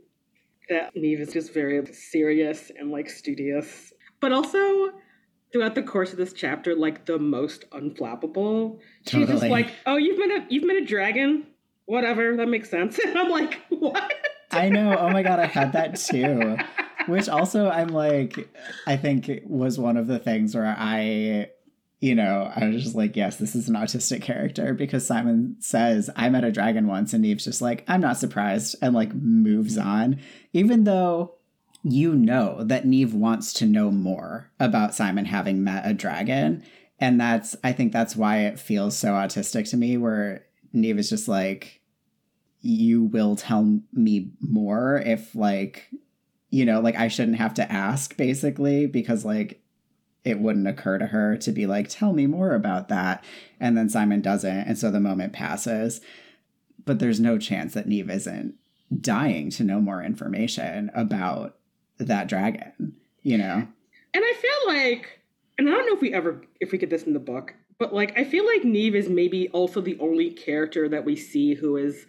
that 0.69 0.95
Neve 0.95 1.19
is 1.19 1.33
just 1.33 1.53
very 1.53 1.85
serious 1.93 2.71
and 2.77 2.91
like 2.91 3.09
studious, 3.09 3.93
but 4.19 4.31
also 4.31 4.91
throughout 5.53 5.75
the 5.75 5.83
course 5.83 6.12
of 6.12 6.17
this 6.17 6.33
chapter, 6.33 6.75
like 6.75 7.05
the 7.05 7.19
most 7.19 7.69
unflappable. 7.69 8.79
She's 9.07 9.27
just 9.29 9.43
like, 9.43 9.69
"Oh, 9.86 9.95
you've 9.95 10.17
been 10.17 10.31
a 10.31 10.45
you've 10.50 10.63
been 10.63 10.83
a 10.83 10.86
dragon, 10.86 11.45
whatever, 11.86 12.36
that 12.36 12.48
makes 12.48 12.69
sense." 12.69 13.00
And 13.05 13.17
I'm 13.17 13.29
like, 13.29 13.62
"What?" 13.69 14.12
I 14.51 14.69
know. 14.69 14.98
Oh 14.98 15.10
my 15.10 15.24
god, 15.24 15.39
I 15.39 15.45
had 15.45 15.74
that 15.74 15.95
too. 15.95 16.57
Which 17.07 17.29
also 17.29 17.69
I'm 17.69 17.89
like 17.89 18.50
I 18.88 18.98
think 18.98 19.29
was 19.45 19.79
one 19.79 19.95
of 19.95 20.07
the 20.07 20.19
things 20.19 20.55
where 20.55 20.75
I 20.77 21.50
you 22.00 22.15
know, 22.15 22.51
I 22.53 22.67
was 22.67 22.83
just 22.83 22.95
like, 22.95 23.15
yes, 23.15 23.38
this 23.38 23.55
is 23.55 23.69
an 23.69 23.75
autistic 23.75 24.22
character 24.22 24.74
because 24.74 25.07
Simon 25.07 25.55
says, 25.60 26.10
I 26.17 26.27
met 26.27 26.43
a 26.43 26.51
dragon 26.51 26.86
once, 26.86 27.13
and 27.13 27.24
Neve's 27.24 27.45
just 27.45 27.62
like, 27.62 27.86
I'm 27.88 28.01
not 28.01 28.17
surprised, 28.17 28.75
and 28.81 28.93
like 28.93 29.13
moves 29.15 29.77
on. 29.77 30.19
Even 30.51 30.83
though 30.83 31.36
you 31.83 32.15
know 32.15 32.63
that 32.63 32.85
Neve 32.85 33.13
wants 33.13 33.51
to 33.53 33.65
know 33.65 33.91
more 33.91 34.51
about 34.59 34.95
Simon 34.95 35.25
having 35.25 35.63
met 35.63 35.85
a 35.85 35.93
dragon. 35.93 36.63
And 36.99 37.19
that's, 37.19 37.55
I 37.63 37.73
think 37.73 37.91
that's 37.91 38.15
why 38.15 38.45
it 38.45 38.59
feels 38.59 38.97
so 38.97 39.09
autistic 39.09 39.69
to 39.71 39.77
me, 39.77 39.97
where 39.97 40.45
Neve 40.71 40.99
is 40.99 41.09
just 41.09 41.27
like, 41.27 41.81
you 42.61 43.03
will 43.03 43.35
tell 43.35 43.81
me 43.91 44.31
more 44.39 45.03
if, 45.05 45.35
like, 45.35 45.89
you 46.49 46.63
know, 46.63 46.79
like 46.79 46.95
I 46.95 47.09
shouldn't 47.09 47.37
have 47.37 47.53
to 47.55 47.69
ask 47.69 48.15
basically 48.15 48.85
because, 48.85 49.25
like, 49.25 49.61
it 50.23 50.39
wouldn't 50.39 50.67
occur 50.67 50.97
to 50.97 51.07
her 51.07 51.35
to 51.35 51.51
be 51.51 51.65
like, 51.65 51.89
tell 51.89 52.13
me 52.13 52.27
more 52.27 52.55
about 52.55 52.87
that. 52.87 53.25
And 53.59 53.77
then 53.77 53.89
Simon 53.89 54.21
doesn't. 54.21 54.49
And 54.49 54.77
so 54.77 54.89
the 54.89 55.01
moment 55.01 55.33
passes. 55.33 55.99
But 56.85 56.99
there's 56.99 57.19
no 57.19 57.37
chance 57.37 57.73
that 57.73 57.87
Neve 57.87 58.09
isn't 58.09 58.55
dying 59.01 59.49
to 59.49 59.65
know 59.65 59.81
more 59.81 60.01
information 60.01 60.89
about 60.93 61.57
that 62.00 62.27
dragon, 62.27 62.93
you 63.21 63.38
know? 63.38 63.67
And 64.15 64.23
I 64.23 64.33
feel 64.33 64.75
like, 64.75 65.19
and 65.57 65.67
I 65.69 65.71
don't 65.71 65.85
know 65.88 65.95
if 65.95 66.01
we 66.01 66.13
ever 66.13 66.41
if 66.59 66.71
we 66.71 66.77
get 66.77 66.89
this 66.89 67.03
in 67.03 67.13
the 67.13 67.19
book, 67.19 67.53
but 67.79 67.93
like 67.93 68.17
I 68.17 68.23
feel 68.23 68.45
like 68.45 68.63
Neve 68.63 68.95
is 68.95 69.09
maybe 69.09 69.50
also 69.50 69.81
the 69.81 69.97
only 70.00 70.31
character 70.31 70.88
that 70.89 71.05
we 71.05 71.15
see 71.15 71.53
who 71.53 71.77
is 71.77 72.05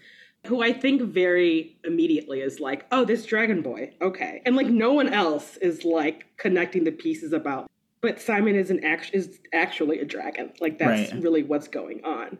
who 0.47 0.63
I 0.63 0.75
think 0.75 1.01
very 1.01 1.79
immediately 1.85 2.41
is 2.43 2.61
like, 2.61 2.85
oh, 2.93 3.07
this 3.07 3.25
dragon 3.25 3.63
boy, 3.63 3.93
okay, 4.03 4.43
and 4.45 4.57
like 4.57 4.67
no 4.67 4.93
one 4.93 5.09
else 5.09 5.57
is 5.59 5.85
like 5.85 6.27
connecting 6.37 6.85
the 6.85 6.93
pieces 6.93 7.33
about. 7.33 7.71
But 8.03 8.21
Simon 8.21 8.55
is 8.55 8.71
an 8.71 8.85
act 8.85 9.11
is 9.15 9.41
actually 9.55 10.01
a 10.01 10.05
dragon. 10.05 10.53
Like 10.61 10.79
that's 10.79 11.13
Right. 11.13 11.23
really 11.23 11.43
what's 11.43 11.69
going 11.69 12.05
on, 12.05 12.37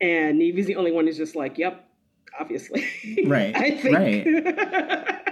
and 0.00 0.38
Neve 0.38 0.58
is 0.58 0.66
the 0.66 0.74
only 0.74 0.90
one 0.90 1.06
who's 1.06 1.16
just 1.16 1.36
like, 1.36 1.56
yep, 1.58 1.88
obviously, 2.40 2.84
Right, 3.24 3.54
I 3.56 3.70
think, 3.70 4.26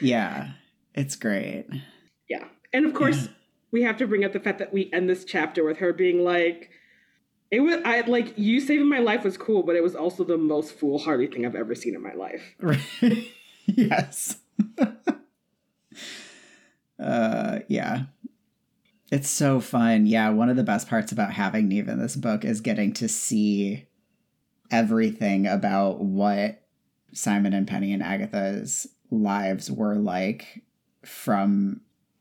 Yeah. 0.00 0.52
It's 0.94 1.16
great. 1.16 1.66
Yeah. 2.28 2.44
And 2.72 2.86
of 2.86 2.94
course, 2.94 3.24
Yeah. 3.24 3.28
we 3.70 3.82
have 3.82 3.96
to 3.98 4.06
bring 4.06 4.24
up 4.24 4.32
the 4.32 4.40
fact 4.40 4.58
that 4.58 4.72
we 4.72 4.90
end 4.92 5.08
this 5.08 5.24
chapter 5.24 5.64
with 5.64 5.78
her 5.78 5.92
being 5.92 6.24
like, 6.24 6.70
it 7.50 7.60
was 7.60 7.80
I 7.84 8.00
like 8.02 8.38
you 8.38 8.60
saving 8.60 8.88
my 8.88 8.98
life 9.00 9.24
was 9.24 9.36
cool, 9.36 9.62
but 9.64 9.74
it 9.76 9.82
was 9.82 9.96
also 9.96 10.22
the 10.24 10.36
most 10.36 10.72
foolhardy 10.78 11.26
thing 11.26 11.44
I've 11.44 11.56
ever 11.56 11.74
seen 11.74 11.94
in 11.94 12.02
my 12.02 12.14
life. 12.14 12.54
yes. 13.66 14.38
uh 16.98 17.60
yeah. 17.68 18.04
It's 19.10 19.28
so 19.28 19.58
fun. 19.60 20.06
Yeah, 20.06 20.30
one 20.30 20.48
of 20.48 20.56
the 20.56 20.62
best 20.62 20.88
parts 20.88 21.10
about 21.10 21.32
having 21.32 21.66
Neve 21.66 21.88
in 21.88 21.98
this 21.98 22.14
book 22.14 22.44
is 22.44 22.60
getting 22.60 22.92
to 22.94 23.08
see 23.08 23.88
everything 24.70 25.48
about 25.48 26.00
what 26.00 26.62
Simon 27.12 27.52
and 27.52 27.66
Penny 27.66 27.92
and 27.92 28.04
Agatha's 28.04 28.86
lives 29.10 29.70
were 29.70 29.96
like 29.96 30.62
from 31.04 31.80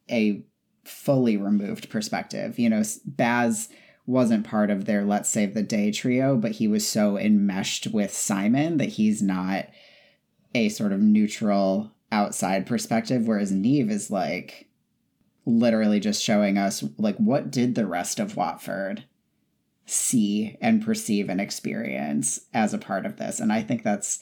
a 0.09 0.43
fully 0.83 1.37
removed 1.37 1.89
perspective. 1.89 2.57
You 2.57 2.69
know, 2.69 2.83
Baz 3.05 3.69
wasn't 4.05 4.47
part 4.47 4.71
of 4.71 4.85
their 4.85 5.05
Let's 5.05 5.29
Save 5.29 5.53
the 5.53 5.61
Day 5.61 5.91
trio, 5.91 6.35
but 6.35 6.53
he 6.53 6.67
was 6.67 6.87
so 6.87 7.17
enmeshed 7.17 7.87
with 7.87 8.11
Simon 8.13 8.77
that 8.77 8.89
he's 8.89 9.21
not 9.21 9.67
a 10.55 10.69
sort 10.69 10.91
of 10.91 10.99
neutral 10.99 11.91
outside 12.11 12.65
perspective, 12.65 13.27
whereas 13.27 13.51
Neve 13.51 13.91
is 13.91 14.09
like 14.09 14.67
literally 15.45 15.99
just 15.99 16.23
showing 16.23 16.57
us 16.57 16.83
like 16.97 17.17
what 17.17 17.51
did 17.51 17.75
the 17.75 17.85
rest 17.85 18.19
of 18.19 18.35
Watford 18.35 19.03
see 19.85 20.57
and 20.61 20.83
perceive 20.83 21.29
and 21.29 21.41
experience 21.41 22.41
as 22.53 22.73
a 22.73 22.77
part 22.77 23.05
of 23.05 23.17
this. 23.17 23.39
And 23.39 23.51
I 23.51 23.61
think 23.61 23.83
that's 23.83 24.19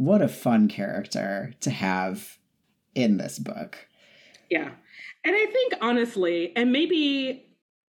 what 0.00 0.22
a 0.22 0.28
fun 0.28 0.66
character 0.66 1.52
to 1.60 1.68
have 1.68 2.38
in 2.94 3.18
this 3.18 3.38
book. 3.38 3.86
Yeah. 4.50 4.70
And 5.22 5.36
I 5.36 5.44
think 5.44 5.74
honestly, 5.82 6.56
and 6.56 6.72
maybe 6.72 7.44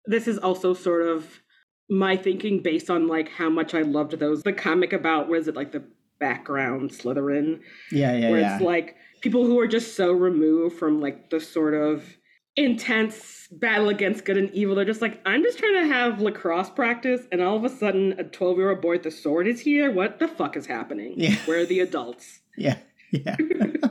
this 0.05 0.25
is 0.25 0.37
also 0.37 0.73
sort 0.73 1.05
of 1.05 1.41
my 1.89 2.15
thinking 2.15 2.63
based 2.63 2.89
on 2.89 3.07
like 3.09 3.27
how 3.27 3.49
much 3.49 3.73
I 3.73 3.81
loved 3.81 4.17
those 4.19 4.41
the 4.43 4.53
comic 4.53 4.93
about 4.93 5.27
what 5.27 5.39
is 5.39 5.49
it 5.49 5.55
like 5.57 5.73
the 5.73 5.83
background 6.17 6.91
Slytherin 6.91 7.59
Yeah, 7.91 8.15
yeah, 8.15 8.29
where 8.31 8.39
yeah. 8.39 8.55
it's 8.55 8.63
like 8.63 8.95
people 9.19 9.45
who 9.45 9.59
are 9.59 9.67
just 9.67 9.97
so 9.97 10.13
removed 10.13 10.77
from 10.77 11.01
like 11.01 11.29
the 11.29 11.41
sort 11.41 11.73
of 11.73 12.16
intense 12.57 13.47
battle 13.51 13.87
against 13.87 14.25
good 14.25 14.37
and 14.37 14.51
evil. 14.51 14.75
They're 14.75 14.83
just 14.83 15.01
like, 15.01 15.21
I'm 15.25 15.43
just 15.43 15.59
trying 15.59 15.87
to 15.87 15.93
have 15.93 16.19
lacrosse 16.19 16.69
practice, 16.69 17.21
and 17.31 17.41
all 17.41 17.55
of 17.55 17.63
a 17.63 17.69
sudden, 17.69 18.13
a 18.19 18.23
12 18.23 18.57
year 18.57 18.71
old 18.71 18.81
boy 18.81 18.93
with 18.93 19.03
the 19.03 19.11
sword 19.11 19.47
is 19.47 19.61
here. 19.61 19.91
What 19.91 20.19
the 20.19 20.27
fuck 20.27 20.57
is 20.57 20.65
happening? 20.65 21.13
Yeah. 21.15 21.35
Where 21.45 21.61
are 21.61 21.65
the 21.65 21.79
adults? 21.79 22.41
Yeah, 22.57 22.77
yeah. 23.11 23.37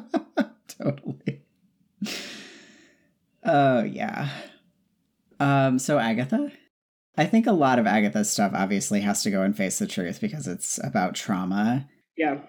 totally. 0.68 1.42
Oh, 3.44 3.84
yeah. 3.84 4.28
Um, 5.38 5.78
so 5.78 5.98
Agatha? 5.98 6.50
I 7.16 7.24
think 7.24 7.46
a 7.46 7.52
lot 7.52 7.78
of 7.78 7.86
Agatha's 7.86 8.30
stuff 8.30 8.52
obviously 8.54 9.00
has 9.00 9.22
to 9.22 9.30
go 9.30 9.42
and 9.42 9.56
face 9.56 9.78
the 9.78 9.86
truth 9.86 10.20
because 10.20 10.46
it's 10.46 10.78
about 10.82 11.14
trauma. 11.14 11.88
Yeah. 12.16 12.40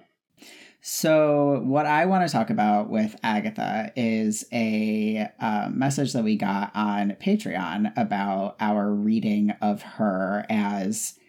So, 0.89 1.63
what 1.65 1.85
I 1.85 2.05
want 2.05 2.25
to 2.25 2.31
talk 2.31 2.49
about 2.49 2.89
with 2.89 3.13
Agatha 3.21 3.91
is 3.97 4.45
a 4.53 5.27
uh, 5.37 5.67
message 5.69 6.13
that 6.13 6.23
we 6.23 6.37
got 6.37 6.71
on 6.73 7.17
Patreon 7.21 7.91
about 7.97 8.55
our 8.61 8.89
reading 8.93 9.51
of 9.61 9.81
her 9.81 10.45
as 10.49 11.19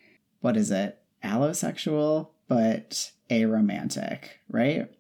what 0.43 0.57
is 0.57 0.71
it? 0.71 1.01
Allosexual, 1.25 2.29
but 2.47 3.11
aromantic, 3.31 4.27
right? 4.49 4.93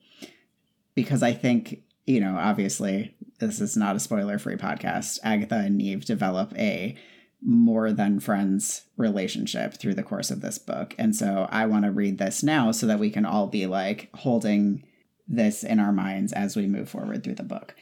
Because 0.96 1.22
I 1.22 1.34
think, 1.34 1.84
you 2.04 2.18
know, 2.18 2.36
obviously, 2.36 3.14
this 3.38 3.60
is 3.60 3.76
not 3.76 3.94
a 3.94 4.00
spoiler 4.00 4.40
free 4.40 4.56
podcast. 4.56 5.20
Agatha 5.22 5.54
and 5.54 5.78
Neve 5.78 6.04
develop 6.04 6.52
a 6.58 6.96
more 7.42 7.92
than 7.92 8.20
friends 8.20 8.82
relationship 8.96 9.74
through 9.74 9.94
the 9.94 10.02
course 10.02 10.30
of 10.30 10.40
this 10.40 10.58
book. 10.58 10.94
And 10.98 11.14
so 11.14 11.48
I 11.50 11.66
want 11.66 11.84
to 11.84 11.90
read 11.90 12.18
this 12.18 12.42
now 12.42 12.72
so 12.72 12.86
that 12.86 12.98
we 12.98 13.10
can 13.10 13.24
all 13.24 13.46
be 13.46 13.66
like 13.66 14.08
holding 14.14 14.84
this 15.26 15.62
in 15.62 15.78
our 15.78 15.92
minds 15.92 16.32
as 16.32 16.56
we 16.56 16.66
move 16.66 16.88
forward 16.88 17.22
through 17.22 17.36
the 17.36 17.42
book. 17.42 17.74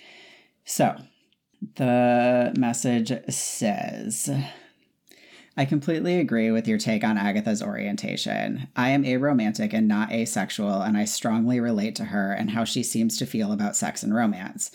So 0.64 0.96
the 1.76 2.52
message 2.56 3.12
says 3.32 4.28
I 5.58 5.64
completely 5.64 6.20
agree 6.20 6.50
with 6.50 6.68
your 6.68 6.76
take 6.76 7.02
on 7.02 7.16
Agatha's 7.16 7.62
orientation. 7.62 8.68
I 8.76 8.90
am 8.90 9.04
aromantic 9.04 9.72
and 9.72 9.88
not 9.88 10.12
asexual, 10.12 10.82
and 10.82 10.98
I 10.98 11.06
strongly 11.06 11.60
relate 11.60 11.96
to 11.96 12.04
her 12.06 12.32
and 12.32 12.50
how 12.50 12.64
she 12.64 12.82
seems 12.82 13.16
to 13.16 13.26
feel 13.26 13.52
about 13.52 13.74
sex 13.74 14.02
and 14.02 14.14
romance. 14.14 14.70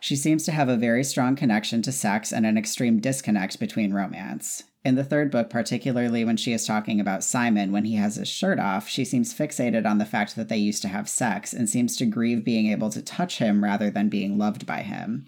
She 0.00 0.16
seems 0.16 0.44
to 0.44 0.52
have 0.52 0.68
a 0.68 0.76
very 0.76 1.02
strong 1.04 1.36
connection 1.36 1.82
to 1.82 1.92
sex 1.92 2.32
and 2.32 2.46
an 2.46 2.58
extreme 2.58 3.00
disconnect 3.00 3.58
between 3.58 3.94
romance. 3.94 4.64
In 4.84 4.94
the 4.94 5.02
third 5.02 5.32
book, 5.32 5.50
particularly 5.50 6.24
when 6.24 6.36
she 6.36 6.52
is 6.52 6.64
talking 6.64 7.00
about 7.00 7.24
Simon 7.24 7.72
when 7.72 7.84
he 7.84 7.96
has 7.96 8.14
his 8.14 8.28
shirt 8.28 8.60
off, 8.60 8.88
she 8.88 9.04
seems 9.04 9.34
fixated 9.34 9.84
on 9.84 9.98
the 9.98 10.04
fact 10.04 10.36
that 10.36 10.48
they 10.48 10.58
used 10.58 10.80
to 10.82 10.88
have 10.88 11.08
sex 11.08 11.52
and 11.52 11.68
seems 11.68 11.96
to 11.96 12.06
grieve 12.06 12.44
being 12.44 12.70
able 12.70 12.90
to 12.90 13.02
touch 13.02 13.38
him 13.38 13.64
rather 13.64 13.90
than 13.90 14.08
being 14.08 14.38
loved 14.38 14.64
by 14.64 14.82
him. 14.82 15.26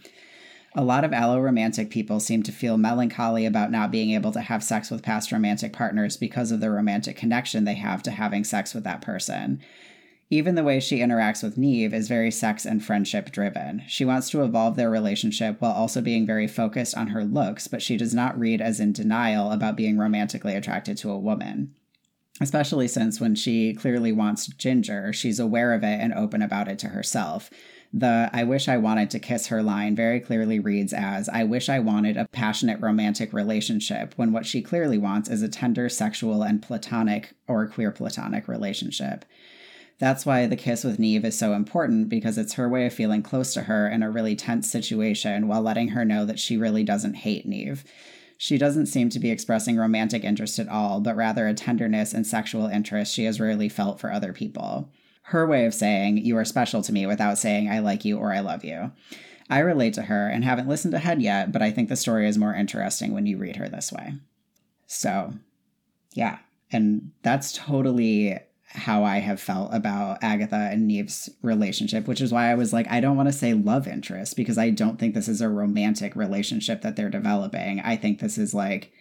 A 0.77 0.85
lot 0.85 1.03
of 1.03 1.13
allo-romantic 1.13 1.91
people 1.91 2.21
seem 2.21 2.45
to 2.45 2.53
feel 2.53 2.77
melancholy 2.77 3.47
about 3.47 3.73
not 3.73 3.91
being 3.91 4.13
able 4.13 4.31
to 4.31 4.43
have 4.43 4.63
sex 4.63 4.93
with 4.93 5.03
past 5.03 5.33
romantic 5.33 5.73
partners 5.73 6.17
because 6.17 6.53
of 6.53 6.61
the 6.61 6.71
romantic 6.71 7.17
connection 7.17 7.65
they 7.65 7.75
have 7.75 8.01
to 8.05 8.13
having 8.13 8.45
sex 8.45 8.75
with 8.75 8.85
that 8.85 9.01
person. 9.01 9.61
Even 10.31 10.57
the 10.57 10.65
way 10.65 10.79
she 10.79 10.99
interacts 10.99 11.43
with 11.43 11.57
Neve 11.57 11.95
is 11.95 12.07
very 12.07 12.31
sex 12.31 12.67
and 12.67 12.85
friendship 12.85 13.33
driven. 13.33 13.83
She 13.87 14.05
wants 14.05 14.29
to 14.31 14.43
evolve 14.43 14.77
their 14.77 14.91
relationship 14.91 15.57
while 15.59 15.73
also 15.73 16.03
being 16.03 16.27
very 16.27 16.47
focused 16.47 16.95
on 16.95 17.09
her 17.09 17.25
looks, 17.25 17.67
but 17.67 17.81
she 17.81 17.97
does 17.97 18.13
not 18.13 18.39
read 18.39 18.61
as 18.61 18.79
in 18.79 18.93
denial 18.93 19.51
about 19.51 19.77
being 19.77 19.97
romantically 19.97 20.55
attracted 20.55 20.99
to 20.99 21.11
a 21.11 21.19
woman. 21.19 21.75
Especially 22.43 22.87
since 22.87 23.21
when 23.21 23.35
she 23.35 23.75
clearly 23.75 24.13
wants 24.13 24.47
Ginger, 24.47 25.15
she's 25.15 25.41
aware 25.41 25.73
of 25.73 25.83
it 25.83 25.99
and 25.99 26.13
open 26.13 26.43
about 26.43 26.69
it 26.69 26.79
to 26.81 26.89
herself. 26.89 27.51
The 27.91 28.29
I 28.35 28.45
wish 28.45 28.69
I 28.69 28.77
wanted 28.77 29.09
to 29.11 29.19
kiss 29.19 29.47
her 29.47 29.63
line 29.63 29.97
very 29.97 30.21
clearly 30.21 30.61
reads 30.61 30.93
as 30.93 31.31
I 31.31 31.45
wish 31.45 31.71
I 31.71 31.79
wanted 31.79 32.19
a 32.19 32.29
passionate 32.29 32.81
romantic 32.81 33.33
relationship, 33.33 34.13
when 34.17 34.33
what 34.33 34.45
she 34.45 34.61
clearly 34.61 34.99
wants 34.99 35.31
is 35.31 35.41
a 35.41 35.49
tender 35.49 35.89
sexual 35.89 36.43
and 36.43 36.61
platonic 36.61 37.33
or 37.49 37.67
queer 37.67 37.91
platonic 37.91 38.47
relationship. 38.47 39.25
That's 39.99 40.25
why 40.25 40.47
the 40.47 40.57
kiss 40.57 40.85
with 40.85 40.99
Neve 40.99 41.25
is 41.25 41.37
so 41.37 41.55
important 41.55 42.09
because 42.09 42.39
it's 42.39 42.55
her 42.55 42.69
way 42.69 42.87
of 42.87 42.93
feeling 42.93 43.23
close 43.23 43.53
to 43.55 43.63
her 43.63 43.89
in 43.89 44.03
a 44.03 44.11
really 44.11 44.37
tense 44.37 44.71
situation 44.71 45.49
while 45.49 45.61
letting 45.61 45.89
her 45.89 46.05
know 46.05 46.25
that 46.25 46.39
she 46.39 46.57
really 46.57 46.85
doesn't 46.85 47.15
hate 47.15 47.47
Neve. 47.47 47.85
She 48.37 48.57
doesn't 48.57 48.87
seem 48.87 49.11
to 49.11 49.19
be 49.19 49.33
expressing 49.33 49.77
romantic 49.77 50.23
interest 50.23 50.61
at 50.61 50.69
all, 50.69 51.01
but 51.01 51.17
rather 51.17 51.49
a 51.49 51.55
tenderness 51.55 52.15
and 52.15 52.25
sexual 52.25 52.67
interest 52.67 53.13
she 53.13 53.25
has 53.25 53.41
rarely 53.41 53.69
felt 53.69 53.99
for 53.99 54.13
other 54.13 54.33
people. 54.33 54.89
Her 55.23 55.45
way 55.45 55.67
of 55.67 55.75
saying, 55.75 56.19
You 56.19 56.37
are 56.37 56.45
special 56.45 56.81
to 56.83 56.93
me, 56.93 57.05
without 57.05 57.37
saying, 57.37 57.69
I 57.69 57.81
like 57.81 58.05
you 58.05 58.17
or 58.17 58.33
I 58.33 58.39
love 58.39 58.65
you. 58.65 58.93
I 59.51 59.59
relate 59.59 59.95
to 59.95 60.03
her 60.03 60.29
and 60.29 60.45
haven't 60.45 60.69
listened 60.69 60.93
to 60.93 61.01
Head 61.01 61.21
yet, 61.21 61.51
but 61.51 61.63
I 61.63 61.73
think 61.73 61.89
the 61.89 61.97
story 61.97 62.29
is 62.29 62.39
more 62.39 62.55
interesting 62.55 63.13
when 63.13 63.27
you 63.27 63.37
read 63.37 63.57
her 63.57 63.69
this 63.69 63.91
way. 63.91 64.15
So, 64.87 65.35
yeah. 66.13 66.39
And 66.71 67.11
that's 67.23 67.53
totally 67.53 68.39
how 68.71 69.03
I 69.03 69.19
have 69.19 69.41
felt 69.41 69.73
about 69.73 70.23
Agatha 70.23 70.69
and 70.71 70.87
Neve's 70.87 71.31
relationship, 71.43 72.07
which 72.07 72.21
is 72.21 72.33
why 72.33 72.51
I 72.51 72.55
was 72.55 72.73
like, 72.73 72.87
I 72.91 73.01
don't 73.01 73.17
want 73.17 73.29
to 73.29 73.33
say 73.33 73.55
love 73.55 73.89
interest 73.89 74.37
because 74.37 74.59
I 74.59 74.71
don't 74.71 74.99
think 74.99 75.15
this 75.15 75.29
is 75.29 75.41
a 75.41 75.49
romantic 75.49 76.15
relationship 76.15 76.83
that 76.83 76.95
they're 76.95 77.09
developing. 77.09 77.81
I 77.81 77.97
think 77.97 78.21
this 78.21 78.37
is 78.37 78.53
like 78.53 78.93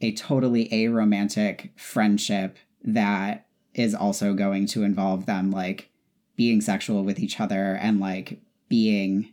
a 0.00 0.12
totally 0.12 0.68
aromantic 0.70 1.78
friendship 1.78 2.56
that 2.82 3.46
is 3.74 3.94
also 3.94 4.34
going 4.34 4.66
to 4.66 4.82
involve 4.82 5.26
them 5.26 5.50
like 5.50 5.90
being 6.36 6.60
sexual 6.60 7.04
with 7.04 7.20
each 7.20 7.40
other 7.40 7.74
and 7.80 8.00
like 8.00 8.40
being 8.68 9.32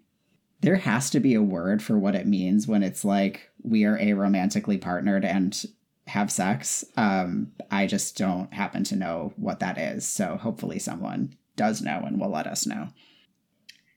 there 0.62 0.76
has 0.76 1.10
to 1.10 1.20
be 1.20 1.34
a 1.34 1.42
word 1.42 1.82
for 1.82 1.98
what 1.98 2.16
it 2.16 2.28
means 2.28 2.68
when 2.68 2.84
it's 2.84 3.06
like 3.06 3.50
we 3.64 3.86
are 3.86 3.98
aromantically 3.98 4.80
partnered 4.80 5.26
and 5.26 5.66
have 6.10 6.32
sex. 6.32 6.84
Um, 6.98 7.54
I 7.72 7.88
just 7.88 8.18
don't 8.18 8.54
happen 8.54 8.84
to 8.86 8.96
know 8.96 9.34
what 9.38 9.60
that 9.60 9.78
is. 9.78 10.06
So 10.08 10.38
hopefully 10.38 10.80
someone 10.80 11.36
does 11.56 11.82
know 11.82 12.04
and 12.06 12.20
will 12.20 12.32
let 12.32 12.48
us 12.48 12.66
know. 12.66 12.90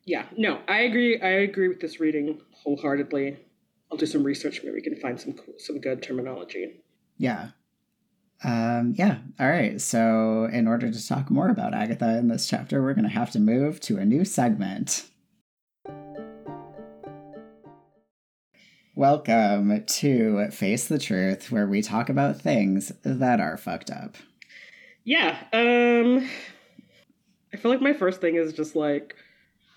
Yeah, 0.04 0.26
no, 0.36 0.60
I 0.68 0.80
agree. 0.80 1.20
I 1.20 1.28
agree 1.28 1.68
with 1.68 1.80
this 1.80 2.00
reading 2.00 2.40
wholeheartedly. 2.62 3.38
I'll 3.90 3.98
do 3.98 4.06
some 4.06 4.24
research. 4.24 4.60
Maybe 4.62 4.74
we 4.74 4.82
can 4.82 4.96
find 4.96 5.20
some 5.20 5.34
some 5.58 5.80
good 5.80 6.02
terminology. 6.02 6.80
Yeah. 7.18 7.50
Um, 8.42 8.94
yeah. 8.96 9.18
All 9.38 9.48
right. 9.48 9.80
So, 9.80 10.48
in 10.52 10.66
order 10.66 10.90
to 10.90 11.06
talk 11.06 11.30
more 11.30 11.48
about 11.48 11.74
Agatha 11.74 12.18
in 12.18 12.26
this 12.26 12.48
chapter, 12.48 12.82
we're 12.82 12.94
going 12.94 13.04
to 13.04 13.10
have 13.10 13.30
to 13.32 13.38
move 13.38 13.78
to 13.80 13.98
a 13.98 14.04
new 14.04 14.24
segment. 14.24 15.08
Welcome 18.94 19.86
to 19.86 20.50
Face 20.50 20.86
the 20.86 20.98
Truth, 20.98 21.50
where 21.50 21.66
we 21.66 21.80
talk 21.80 22.10
about 22.10 22.42
things 22.42 22.92
that 23.02 23.40
are 23.40 23.56
fucked 23.56 23.90
up. 23.90 24.16
Yeah. 25.02 25.38
Um 25.54 26.28
I 27.54 27.56
feel 27.56 27.70
like 27.70 27.80
my 27.80 27.94
first 27.94 28.20
thing 28.20 28.34
is 28.34 28.52
just 28.52 28.76
like 28.76 29.16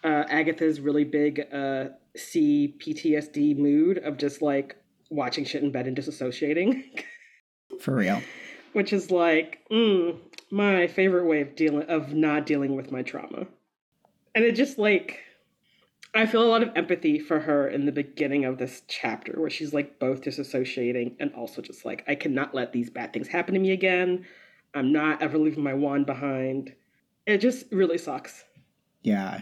uh 0.03 0.25
Agatha's 0.27 0.81
really 0.81 1.05
big 1.05 1.45
uh 1.53 1.86
C 2.17 2.75
PTSD 2.77 3.57
mood 3.57 4.00
of 4.00 4.17
just 4.17 4.41
like 4.41 4.75
watching 5.10 5.45
shit 5.45 5.63
in 5.63 5.72
bed 5.72 5.88
and 5.88 5.95
disassociating. 5.95 6.84
For 7.79 7.95
real. 7.95 8.22
Which 8.74 8.91
is 8.91 9.12
like, 9.12 9.62
mm, 9.72 10.17
my 10.51 10.88
favorite 10.88 11.25
way 11.25 11.39
of 11.39 11.55
dealing 11.55 11.88
of 11.88 12.13
not 12.13 12.45
dealing 12.45 12.75
with 12.75 12.91
my 12.91 13.01
trauma. 13.01 13.48
And 14.36 14.43
it 14.43 14.57
just 14.57 14.77
like 14.77 15.22
I 16.15 16.25
feel 16.25 16.43
a 16.43 16.48
lot 16.48 16.63
of 16.63 16.72
empathy 16.77 17.19
for 17.19 17.41
her 17.41 17.67
in 17.67 17.86
the 17.86 17.91
beginning 17.91 18.45
of 18.45 18.57
this 18.57 18.84
chapter 18.88 19.34
where 19.34 19.50
she's 19.50 19.74
like 19.74 20.00
both 20.00 20.22
disassociating 20.22 21.15
and 21.19 21.34
also 21.34 21.62
just 21.62 21.84
like, 21.84 22.05
I 22.07 22.15
cannot 22.15 22.55
let 22.55 22.72
these 22.72 22.89
bad 22.89 23.12
things 23.12 23.27
happen 23.27 23.53
to 23.53 23.60
me 23.60 23.72
again. 23.72 24.25
I'm 24.74 24.93
not 24.93 25.21
ever 25.21 25.38
leaving 25.38 25.63
my 25.63 25.73
wand 25.73 26.06
behind. 26.06 26.73
It 27.25 27.39
just 27.39 27.65
really 27.71 27.97
sucks. 27.97 28.45
Yeah. 29.01 29.41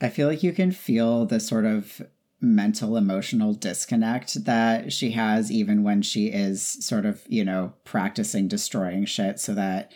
I 0.00 0.08
feel 0.08 0.26
like 0.26 0.42
you 0.42 0.52
can 0.52 0.72
feel 0.72 1.26
the 1.26 1.38
sort 1.38 1.64
of 1.64 2.02
mental 2.40 2.96
emotional 2.96 3.54
disconnect 3.54 4.44
that 4.46 4.92
she 4.92 5.12
has 5.12 5.52
even 5.52 5.84
when 5.84 6.02
she 6.02 6.26
is 6.26 6.62
sort 6.84 7.06
of, 7.06 7.22
you 7.28 7.44
know, 7.44 7.74
practicing 7.84 8.48
destroying 8.48 9.04
shit 9.04 9.38
so 9.38 9.54
that 9.54 9.92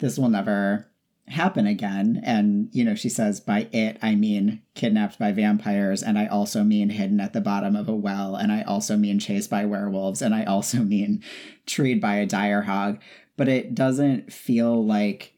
this 0.00 0.18
will 0.18 0.30
never 0.30 0.90
happen 1.28 1.66
again. 1.66 2.20
And, 2.24 2.68
you 2.72 2.84
know, 2.84 2.94
she 2.94 3.08
says, 3.08 3.40
by 3.40 3.68
it, 3.72 3.98
I 4.02 4.14
mean 4.14 4.62
kidnapped 4.74 5.18
by 5.18 5.32
vampires. 5.32 6.02
And 6.02 6.18
I 6.18 6.26
also 6.26 6.62
mean 6.62 6.90
hidden 6.90 7.20
at 7.20 7.32
the 7.32 7.40
bottom 7.40 7.74
of 7.76 7.88
a 7.88 7.94
well. 7.94 8.36
And 8.36 8.52
I 8.52 8.62
also 8.62 8.96
mean 8.96 9.18
chased 9.18 9.50
by 9.50 9.64
werewolves. 9.64 10.20
And 10.20 10.34
I 10.34 10.44
also 10.44 10.78
mean 10.82 11.22
treed 11.66 12.00
by 12.00 12.16
a 12.16 12.26
dire 12.26 12.62
hog. 12.62 13.00
But 13.36 13.48
it 13.48 13.74
doesn't 13.74 14.32
feel 14.32 14.84
like 14.84 15.34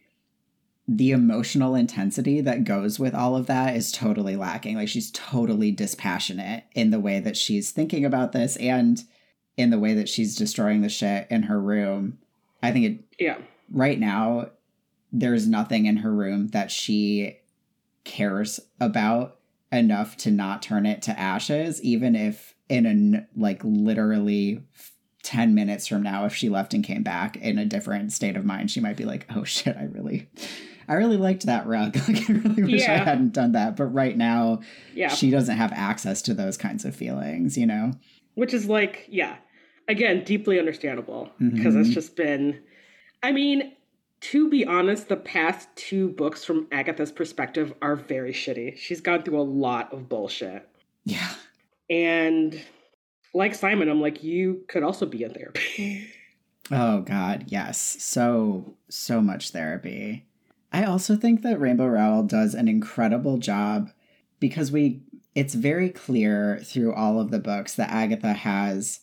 the 0.88 1.10
emotional 1.10 1.74
intensity 1.74 2.40
that 2.40 2.64
goes 2.64 2.98
with 2.98 3.14
all 3.14 3.36
of 3.36 3.46
that 3.46 3.74
is 3.74 3.90
totally 3.90 4.36
lacking. 4.36 4.76
Like 4.76 4.88
she's 4.88 5.10
totally 5.10 5.72
dispassionate 5.72 6.64
in 6.74 6.90
the 6.90 7.00
way 7.00 7.18
that 7.20 7.36
she's 7.36 7.72
thinking 7.72 8.04
about 8.04 8.32
this 8.32 8.56
and 8.56 9.02
in 9.56 9.70
the 9.70 9.78
way 9.78 9.94
that 9.94 10.08
she's 10.08 10.36
destroying 10.36 10.82
the 10.82 10.88
shit 10.88 11.26
in 11.30 11.44
her 11.44 11.60
room. 11.60 12.18
I 12.62 12.70
think 12.70 12.84
it, 12.84 13.04
yeah, 13.18 13.38
right 13.70 13.98
now, 13.98 14.50
there's 15.18 15.48
nothing 15.48 15.86
in 15.86 15.98
her 15.98 16.12
room 16.12 16.48
that 16.48 16.70
she 16.70 17.38
cares 18.04 18.60
about 18.80 19.38
enough 19.72 20.16
to 20.18 20.30
not 20.30 20.62
turn 20.62 20.84
it 20.84 21.02
to 21.02 21.18
ashes, 21.18 21.82
even 21.82 22.14
if 22.14 22.54
in 22.68 22.86
a 22.86 23.26
like 23.38 23.60
literally 23.64 24.62
10 25.22 25.54
minutes 25.54 25.86
from 25.86 26.02
now, 26.02 26.26
if 26.26 26.34
she 26.34 26.48
left 26.48 26.74
and 26.74 26.84
came 26.84 27.02
back 27.02 27.36
in 27.38 27.58
a 27.58 27.64
different 27.64 28.12
state 28.12 28.36
of 28.36 28.44
mind, 28.44 28.70
she 28.70 28.80
might 28.80 28.96
be 28.96 29.04
like, 29.04 29.26
oh 29.34 29.44
shit, 29.44 29.76
I 29.76 29.84
really. 29.84 30.28
I 30.88 30.94
really 30.94 31.16
liked 31.16 31.46
that 31.46 31.66
rug. 31.66 31.96
Like 32.08 32.30
I 32.30 32.32
really 32.34 32.62
wish 32.62 32.82
yeah. 32.82 32.92
I 32.92 32.98
hadn't 32.98 33.32
done 33.32 33.52
that. 33.52 33.74
But 33.74 33.86
right 33.86 34.16
now, 34.16 34.60
yeah. 34.94 35.08
she 35.08 35.32
doesn't 35.32 35.56
have 35.56 35.72
access 35.72 36.22
to 36.22 36.34
those 36.34 36.56
kinds 36.56 36.84
of 36.84 36.94
feelings, 36.94 37.58
you 37.58 37.66
know? 37.66 37.90
Which 38.34 38.54
is 38.54 38.66
like, 38.66 39.06
yeah, 39.08 39.36
again, 39.88 40.22
deeply 40.22 40.60
understandable 40.60 41.32
because 41.40 41.74
mm-hmm. 41.74 41.80
it's 41.80 41.90
just 41.90 42.14
been 42.14 42.60
I 43.22 43.32
mean, 43.32 43.72
to 44.20 44.48
be 44.48 44.64
honest, 44.64 45.08
the 45.08 45.16
past 45.16 45.68
two 45.76 46.08
books 46.10 46.44
from 46.44 46.66
Agatha's 46.72 47.12
perspective 47.12 47.74
are 47.82 47.96
very 47.96 48.32
shitty. 48.32 48.76
She's 48.76 49.00
gone 49.00 49.22
through 49.22 49.40
a 49.40 49.42
lot 49.42 49.92
of 49.92 50.08
bullshit. 50.08 50.68
Yeah. 51.04 51.32
And 51.90 52.60
like 53.34 53.54
Simon, 53.54 53.88
I'm 53.88 54.00
like, 54.00 54.24
you 54.24 54.64
could 54.68 54.82
also 54.82 55.06
be 55.06 55.22
in 55.22 55.32
therapy. 55.32 56.08
oh, 56.70 57.02
God, 57.02 57.44
yes. 57.48 57.96
So, 58.00 58.76
so 58.88 59.20
much 59.20 59.50
therapy. 59.50 60.26
I 60.72 60.84
also 60.84 61.16
think 61.16 61.42
that 61.42 61.60
Rainbow 61.60 61.86
Rowell 61.86 62.22
does 62.22 62.54
an 62.54 62.68
incredible 62.68 63.38
job 63.38 63.90
because 64.40 64.72
we, 64.72 65.02
it's 65.34 65.54
very 65.54 65.90
clear 65.90 66.60
through 66.62 66.94
all 66.94 67.20
of 67.20 67.30
the 67.30 67.38
books 67.38 67.74
that 67.74 67.90
Agatha 67.90 68.32
has 68.32 69.00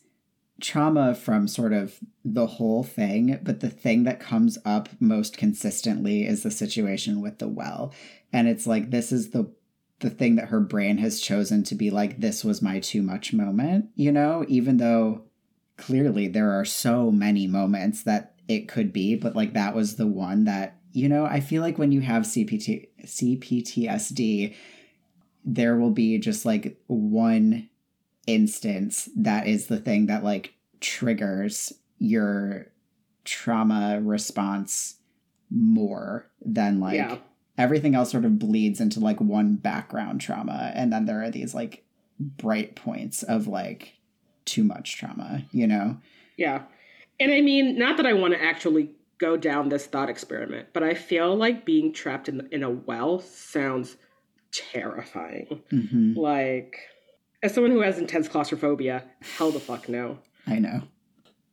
trauma 0.64 1.14
from 1.14 1.46
sort 1.46 1.74
of 1.74 2.00
the 2.24 2.48
whole 2.48 2.84
thing, 2.84 3.38
but 3.44 3.60
the 3.60 3.70
thing 3.70 4.04
that 4.04 4.22
comes 4.22 4.58
up 4.64 4.88
most 5.00 5.38
consistently 5.38 6.26
is 6.26 6.42
the 6.42 6.52
situation 6.52 7.22
with 7.22 7.40
the 7.40 7.48
well. 7.50 7.94
And 8.32 8.48
it's 8.48 8.66
like 8.66 8.90
this 8.90 9.12
is 9.12 9.32
the 9.32 9.52
the 10.00 10.10
thing 10.10 10.36
that 10.36 10.50
her 10.50 10.60
brain 10.60 10.98
has 10.98 11.22
chosen 11.22 11.64
to 11.64 11.76
be 11.76 11.90
like 11.90 12.20
this 12.20 12.44
was 12.44 12.62
my 12.62 12.80
too 12.80 13.02
much 13.02 13.34
moment, 13.34 13.90
you 13.96 14.12
know, 14.12 14.46
even 14.48 14.78
though 14.78 15.24
clearly 15.78 16.28
there 16.28 16.52
are 16.52 16.66
so 16.66 17.12
many 17.12 17.46
moments 17.46 18.04
that 18.04 18.34
it 18.48 18.68
could 18.68 18.92
be, 18.92 19.16
but 19.16 19.36
like 19.36 19.54
that 19.54 19.76
was 19.76 19.96
the 19.96 20.08
one 20.08 20.46
that, 20.46 20.78
you 20.92 21.08
know, 21.08 21.26
I 21.26 21.40
feel 21.42 21.62
like 21.62 21.78
when 21.78 21.92
you 21.92 22.02
have 22.02 22.24
CPT 22.24 22.88
CPTSD 23.06 24.56
there 25.46 25.76
will 25.76 25.92
be 25.92 26.18
just 26.20 26.46
like 26.46 26.78
one 26.88 27.70
instance 28.28 29.10
that 29.16 29.48
is 29.48 29.68
the 29.68 29.80
thing 29.80 30.06
that 30.08 30.24
like 30.24 30.54
triggers 30.80 31.74
your 32.00 32.68
trauma 33.26 34.00
response 34.02 34.96
more 35.50 36.28
than 36.42 36.80
like 36.80 36.96
yeah. 36.96 37.18
everything 37.58 37.96
else 37.96 38.12
sort 38.12 38.26
of 38.26 38.40
bleeds 38.40 38.80
into 38.80 39.00
like 39.00 39.20
one 39.20 39.56
background 39.56 40.20
trauma 40.20 40.72
and 40.76 40.92
then 40.92 41.06
there 41.06 41.22
are 41.22 41.30
these 41.30 41.54
like 41.54 41.86
bright 42.20 42.76
points 42.76 43.24
of 43.24 43.48
like 43.48 43.94
too 44.46 44.64
much 44.64 44.98
trauma 44.98 45.44
you 45.52 45.68
know 45.68 45.98
yeah 46.38 46.64
and 47.20 47.32
i 47.32 47.42
mean 47.42 47.78
not 47.78 47.98
that 47.98 48.06
i 48.06 48.14
want 48.14 48.34
to 48.34 48.42
actually 48.42 48.90
go 49.20 49.38
down 49.38 49.70
this 49.70 49.86
thought 49.86 50.10
experiment 50.10 50.68
but 50.74 50.84
i 50.84 50.94
feel 50.94 51.36
like 51.36 51.66
being 51.66 51.94
trapped 51.94 52.28
in 52.28 52.48
in 52.52 52.64
a 52.64 52.70
well 52.70 53.20
sounds 53.20 53.96
terrifying 54.52 55.62
mm-hmm. 55.72 56.20
like 56.20 56.78
as 57.44 57.54
someone 57.54 57.72
who 57.72 57.82
has 57.82 58.00
intense 58.00 58.28
claustrophobia, 58.28 59.04
hell 59.38 59.52
the 59.52 59.60
fuck 59.60 59.88
no. 59.88 60.18
I 60.48 60.60
know. 60.60 60.82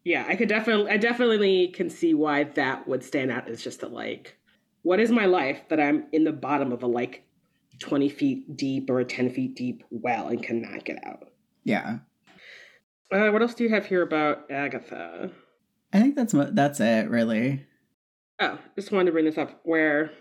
Yeah, 0.04 0.24
I 0.26 0.36
could 0.36 0.48
definitely, 0.48 0.90
I 0.90 0.96
definitely 0.96 1.68
can 1.68 1.90
see 1.90 2.14
why 2.14 2.44
that 2.44 2.88
would 2.88 3.04
stand 3.04 3.30
out 3.30 3.48
as 3.48 3.62
just 3.62 3.82
a 3.82 3.88
like, 3.88 4.38
what 4.82 5.00
is 5.00 5.10
my 5.10 5.26
life 5.26 5.68
that 5.68 5.80
I'm 5.80 6.06
in 6.12 6.24
the 6.24 6.32
bottom 6.32 6.72
of 6.72 6.82
a 6.82 6.86
like 6.86 7.24
20 7.80 8.08
feet 8.08 8.56
deep 8.56 8.88
or 8.88 9.00
a 9.00 9.04
10 9.04 9.30
feet 9.30 9.56
deep 9.56 9.82
well 9.90 10.28
and 10.28 10.42
cannot 10.42 10.84
get 10.84 11.04
out. 11.04 11.28
Yeah. 11.64 11.98
Uh, 13.12 13.30
what 13.30 13.42
else 13.42 13.54
do 13.54 13.64
you 13.64 13.70
have 13.70 13.86
here 13.86 14.02
about 14.02 14.50
Agatha? 14.50 15.30
I 15.92 16.00
think 16.00 16.14
that's 16.14 16.32
that's 16.52 16.78
it, 16.78 17.10
really. 17.10 17.66
Oh, 18.38 18.58
just 18.76 18.92
wanted 18.92 19.06
to 19.06 19.12
bring 19.12 19.24
this 19.24 19.36
up 19.36 19.60
where 19.64 20.12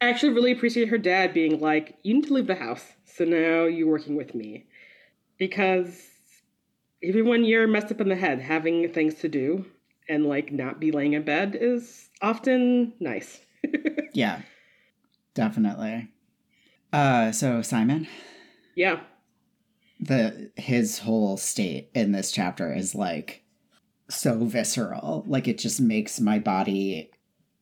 I 0.00 0.08
actually 0.08 0.32
really 0.32 0.52
appreciate 0.52 0.88
her 0.88 0.98
dad 0.98 1.34
being 1.34 1.60
like, 1.60 1.98
you 2.02 2.14
need 2.14 2.26
to 2.26 2.34
leave 2.34 2.46
the 2.46 2.54
house. 2.54 2.94
So 3.04 3.24
now 3.24 3.64
you're 3.64 3.88
working 3.88 4.16
with 4.16 4.34
me. 4.34 4.66
Because 5.48 6.00
even 7.02 7.28
when 7.28 7.44
you're 7.44 7.66
messed 7.66 7.92
up 7.92 8.00
in 8.00 8.08
the 8.08 8.16
head, 8.16 8.40
having 8.40 8.90
things 8.90 9.16
to 9.16 9.28
do 9.28 9.66
and 10.08 10.24
like 10.24 10.50
not 10.50 10.80
be 10.80 10.90
laying 10.90 11.12
in 11.12 11.22
bed 11.22 11.54
is 11.60 12.08
often 12.22 12.94
nice. 12.98 13.40
Yeah. 14.14 14.42
Definitely. 15.34 16.08
Uh 16.92 17.32
so 17.32 17.60
Simon, 17.62 18.06
yeah. 18.76 19.00
the 19.98 20.52
his 20.56 21.00
whole 21.00 21.36
state 21.36 21.90
in 21.94 22.12
this 22.12 22.30
chapter 22.30 22.72
is 22.72 22.94
like 22.94 23.42
so 24.08 24.44
visceral. 24.44 25.24
Like 25.26 25.48
it 25.48 25.58
just 25.58 25.80
makes 25.80 26.20
my 26.20 26.38
body 26.38 27.10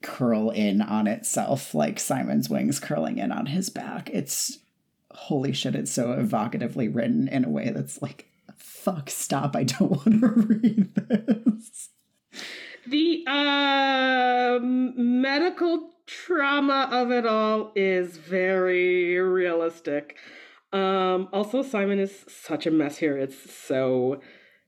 curl 0.02 0.50
in 0.50 0.82
on 0.82 1.06
itself 1.06 1.74
like 1.74 1.98
Simon's 1.98 2.50
wings 2.50 2.78
curling 2.78 3.16
in 3.18 3.32
on 3.32 3.46
his 3.46 3.70
back. 3.70 4.10
It's 4.10 4.58
holy 5.14 5.52
shit, 5.52 5.74
it's 5.74 5.92
so 5.92 6.08
evocatively 6.08 6.88
written 6.88 7.28
in 7.28 7.44
a 7.44 7.50
way 7.50 7.70
that's 7.70 8.02
like 8.02 8.28
fuck 8.82 9.10
stop, 9.10 9.54
I 9.54 9.64
don't 9.64 9.90
want 10.06 10.20
to 10.20 10.28
read 10.28 10.94
this. 10.94 11.90
The 12.86 13.24
um, 13.28 15.20
medical 15.22 15.90
trauma 16.06 16.88
of 16.90 17.12
it 17.12 17.24
all 17.24 17.72
is 17.76 18.16
very 18.16 19.18
realistic. 19.18 20.16
Um, 20.72 21.28
also, 21.32 21.62
Simon 21.62 22.00
is 22.00 22.24
such 22.28 22.66
a 22.66 22.70
mess 22.70 22.96
here. 22.96 23.16
It's 23.16 23.52
so 23.52 24.20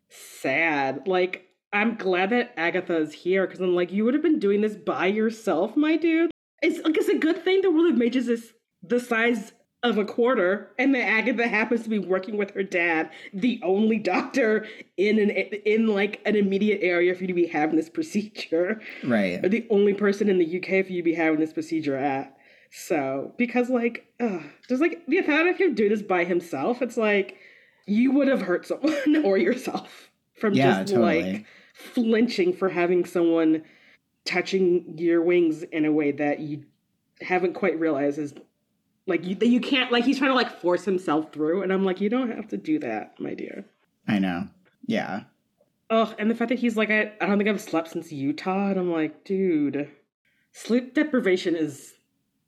sad. 0.08 1.08
Like, 1.08 1.48
I'm 1.72 1.96
glad 1.96 2.30
that 2.30 2.52
Agatha's 2.56 3.12
here 3.12 3.46
because 3.46 3.60
I'm 3.60 3.74
like, 3.74 3.90
you 3.90 4.04
would 4.04 4.14
have 4.14 4.22
been 4.22 4.38
doing 4.38 4.60
this 4.60 4.76
by 4.76 5.06
yourself, 5.06 5.76
my 5.76 5.96
dude. 5.96 6.30
It's 6.62 6.78
like 6.84 6.96
it's 6.96 7.08
a 7.08 7.18
good 7.18 7.42
thing 7.42 7.62
the 7.62 7.70
world 7.70 7.90
of 7.90 7.98
mages 7.98 8.28
is 8.28 8.52
the 8.82 9.00
size 9.00 9.52
of 9.84 9.98
a 9.98 10.04
quarter, 10.04 10.70
and 10.78 10.94
that 10.94 11.02
Agatha 11.06 11.46
happens 11.46 11.82
to 11.82 11.90
be 11.90 11.98
working 11.98 12.38
with 12.38 12.52
her 12.52 12.62
dad, 12.62 13.10
the 13.34 13.60
only 13.62 13.98
doctor 13.98 14.66
in 14.96 15.18
an 15.18 15.28
in 15.30 15.86
like 15.88 16.20
an 16.24 16.34
immediate 16.34 16.80
area 16.82 17.14
for 17.14 17.20
you 17.20 17.26
to 17.28 17.34
be 17.34 17.46
having 17.46 17.76
this 17.76 17.90
procedure, 17.90 18.80
Right. 19.04 19.44
or 19.44 19.48
the 19.50 19.66
only 19.68 19.92
person 19.92 20.28
in 20.30 20.38
the 20.38 20.56
UK 20.56 20.86
for 20.86 20.92
you 20.92 21.02
to 21.02 21.04
be 21.04 21.14
having 21.14 21.38
this 21.38 21.52
procedure 21.52 21.96
at. 21.96 22.34
So 22.72 23.32
because 23.36 23.68
like, 23.68 24.06
ugh, 24.18 24.42
just 24.68 24.80
like 24.80 25.04
the 25.06 25.20
thought 25.20 25.46
of 25.46 25.58
him 25.58 25.74
doing 25.74 25.90
this 25.90 26.02
by 26.02 26.24
himself, 26.24 26.80
it's 26.80 26.96
like 26.96 27.36
you 27.86 28.10
would 28.12 28.26
have 28.26 28.40
hurt 28.42 28.66
someone 28.66 29.22
or 29.24 29.36
yourself 29.36 30.10
from 30.40 30.54
Yeah, 30.54 30.80
just 30.82 30.94
totally. 30.94 31.32
like 31.34 31.44
flinching 31.74 32.54
for 32.54 32.70
having 32.70 33.04
someone 33.04 33.62
touching 34.24 34.96
your 34.96 35.20
wings 35.20 35.62
in 35.64 35.84
a 35.84 35.92
way 35.92 36.10
that 36.10 36.40
you 36.40 36.64
haven't 37.20 37.52
quite 37.52 37.78
realized 37.78 38.18
is 38.18 38.32
like 39.06 39.24
you 39.26 39.36
you 39.42 39.60
can't 39.60 39.92
like 39.92 40.04
he's 40.04 40.18
trying 40.18 40.30
to 40.30 40.34
like 40.36 40.60
force 40.60 40.84
himself 40.84 41.32
through 41.32 41.62
and 41.62 41.72
I'm 41.72 41.84
like 41.84 42.00
you 42.00 42.08
don't 42.08 42.30
have 42.30 42.48
to 42.48 42.56
do 42.56 42.78
that 42.80 43.18
my 43.20 43.34
dear. 43.34 43.64
I 44.08 44.18
know. 44.18 44.48
Yeah. 44.86 45.24
Oh, 45.90 46.14
and 46.18 46.30
the 46.30 46.34
fact 46.34 46.48
that 46.48 46.58
he's 46.58 46.76
like 46.76 46.90
I, 46.90 47.12
I 47.20 47.26
don't 47.26 47.38
think 47.38 47.48
I've 47.50 47.60
slept 47.60 47.88
since 47.88 48.10
Utah 48.12 48.68
and 48.70 48.78
I'm 48.80 48.90
like 48.92 49.24
dude 49.24 49.90
sleep 50.52 50.94
deprivation 50.94 51.56
is 51.56 51.94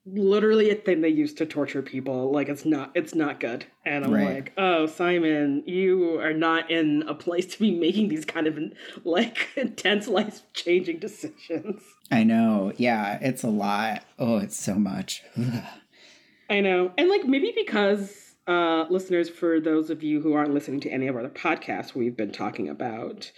literally 0.09 0.71
a 0.71 0.75
thing 0.77 1.01
they 1.01 1.09
use 1.09 1.35
to 1.35 1.45
torture 1.45 1.83
people 1.83 2.31
like 2.31 2.49
it's 2.49 2.65
not 2.65 2.93
it's 2.95 3.13
not 3.17 3.41
good 3.41 3.67
and 3.85 4.05
i'm 4.05 4.13
Right. 4.15 4.35
like 4.37 4.53
oh 4.57 4.87
simon 4.87 5.65
you 5.67 6.21
are 6.21 6.33
not 6.33 6.71
in 6.71 7.03
a 7.09 7.15
place 7.15 7.45
to 7.47 7.59
be 7.59 7.73
making 7.77 8.07
these 8.09 8.25
kind 8.25 8.47
of 8.47 8.57
like 9.03 9.49
intense 9.57 10.07
life 10.07 10.43
changing 10.53 11.01
decisions 11.01 11.83
I 12.09 12.23
know. 12.23 12.73
Yeah, 12.77 13.19
it's 13.21 13.43
a 13.43 13.49
lot. 13.49 14.05
Oh, 14.17 14.37
it's 14.39 14.57
so 14.57 14.75
much. 14.77 15.25
I 16.49 16.61
know. 16.61 16.93
And 16.97 17.09
like 17.09 17.25
maybe 17.25 17.53
because 17.57 18.35
uh 18.47 18.87
listeners, 18.91 19.29
for 19.29 19.61
those 19.61 19.91
of 19.91 20.03
you 20.03 20.21
who 20.21 20.35
aren't 20.35 20.55
listening 20.55 20.81
to 20.81 20.91
any 20.91 21.09
of 21.09 21.15
our 21.17 21.21
other 21.21 21.31
podcasts, 21.31 21.95
we've 21.95 22.17
been 22.17 22.33
talking 22.33 22.69
about 22.69 23.31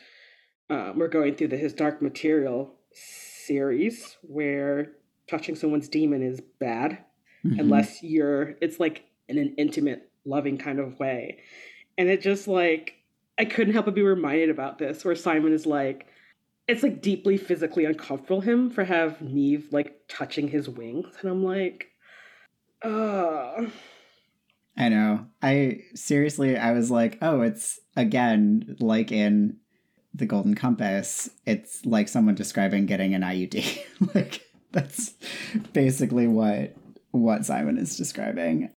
um, 0.71 0.99
we're 0.99 1.09
going 1.09 1.35
through 1.35 1.49
the 1.49 1.57
His 1.57 1.73
Dark 1.73 2.03
Material 2.03 2.75
series 2.93 4.17
where 4.23 4.93
touching 5.29 5.55
someone's 5.57 5.89
daemon 5.89 6.23
is 6.23 6.41
bad 6.59 6.99
Mhm. 7.45 7.61
unless 7.61 8.03
you're 8.03 8.57
it's 8.61 8.81
like 8.81 9.05
in 9.29 9.39
an 9.39 9.55
intimate, 9.57 10.11
loving 10.25 10.59
kind 10.59 10.81
of 10.81 10.99
way. 10.99 11.39
And 11.97 12.09
it 12.09 12.21
just 12.21 12.49
like 12.49 12.95
I 13.39 13.45
couldn't 13.45 13.73
help 13.75 13.85
but 13.87 13.95
be 13.95 14.03
reminded 14.03 14.51
about 14.51 14.79
this, 14.79 15.05
where 15.05 15.15
Simon 15.15 15.53
is 15.53 15.65
like 15.65 16.07
it's 16.67 16.83
like 16.83 17.01
deeply 17.01 17.39
physically 17.39 17.85
uncomfortable 17.87 18.41
him 18.43 18.69
for 18.71 18.85
have 18.85 19.23
Neve 19.23 19.69
like 19.71 20.03
touching 20.09 20.49
his 20.49 20.69
wings. 20.69 21.07
And 21.21 21.31
I'm 21.31 21.43
like, 21.45 21.88
uh 22.83 23.67
I 24.79 24.89
know. 24.89 25.27
I 25.43 25.81
seriously, 25.95 26.57
I 26.57 26.71
was 26.71 26.89
like, 26.89 27.19
oh, 27.21 27.41
it's 27.41 27.81
again 27.97 28.77
like 28.79 29.11
in 29.11 29.57
the 30.15 30.25
Golden 30.25 30.55
Compass. 30.55 31.29
It's 31.45 31.85
like 31.85 32.07
someone 32.09 32.37
describing 32.37 32.87
getting 32.87 33.13
an 33.13 33.23
IUD. 33.23 33.81
like 34.15 34.43
that's 34.71 35.15
basically 35.73 36.29
what 36.29 36.77
what 37.11 37.45
Simon 37.45 37.77
is 37.77 37.97
describing. 37.97 38.73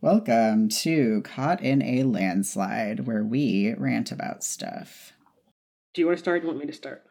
Welcome 0.00 0.70
to 0.80 1.22
Caught 1.22 1.62
in 1.62 1.82
a 1.82 2.02
Landslide, 2.02 3.06
where 3.06 3.22
we 3.22 3.74
rant 3.76 4.10
about 4.10 4.42
stuff. 4.42 5.12
Do 5.94 6.00
you 6.00 6.06
want 6.06 6.18
to 6.18 6.22
start? 6.22 6.40
Do 6.40 6.46
you 6.46 6.52
want 6.52 6.64
me 6.64 6.66
to 6.66 6.76
start? 6.76 7.04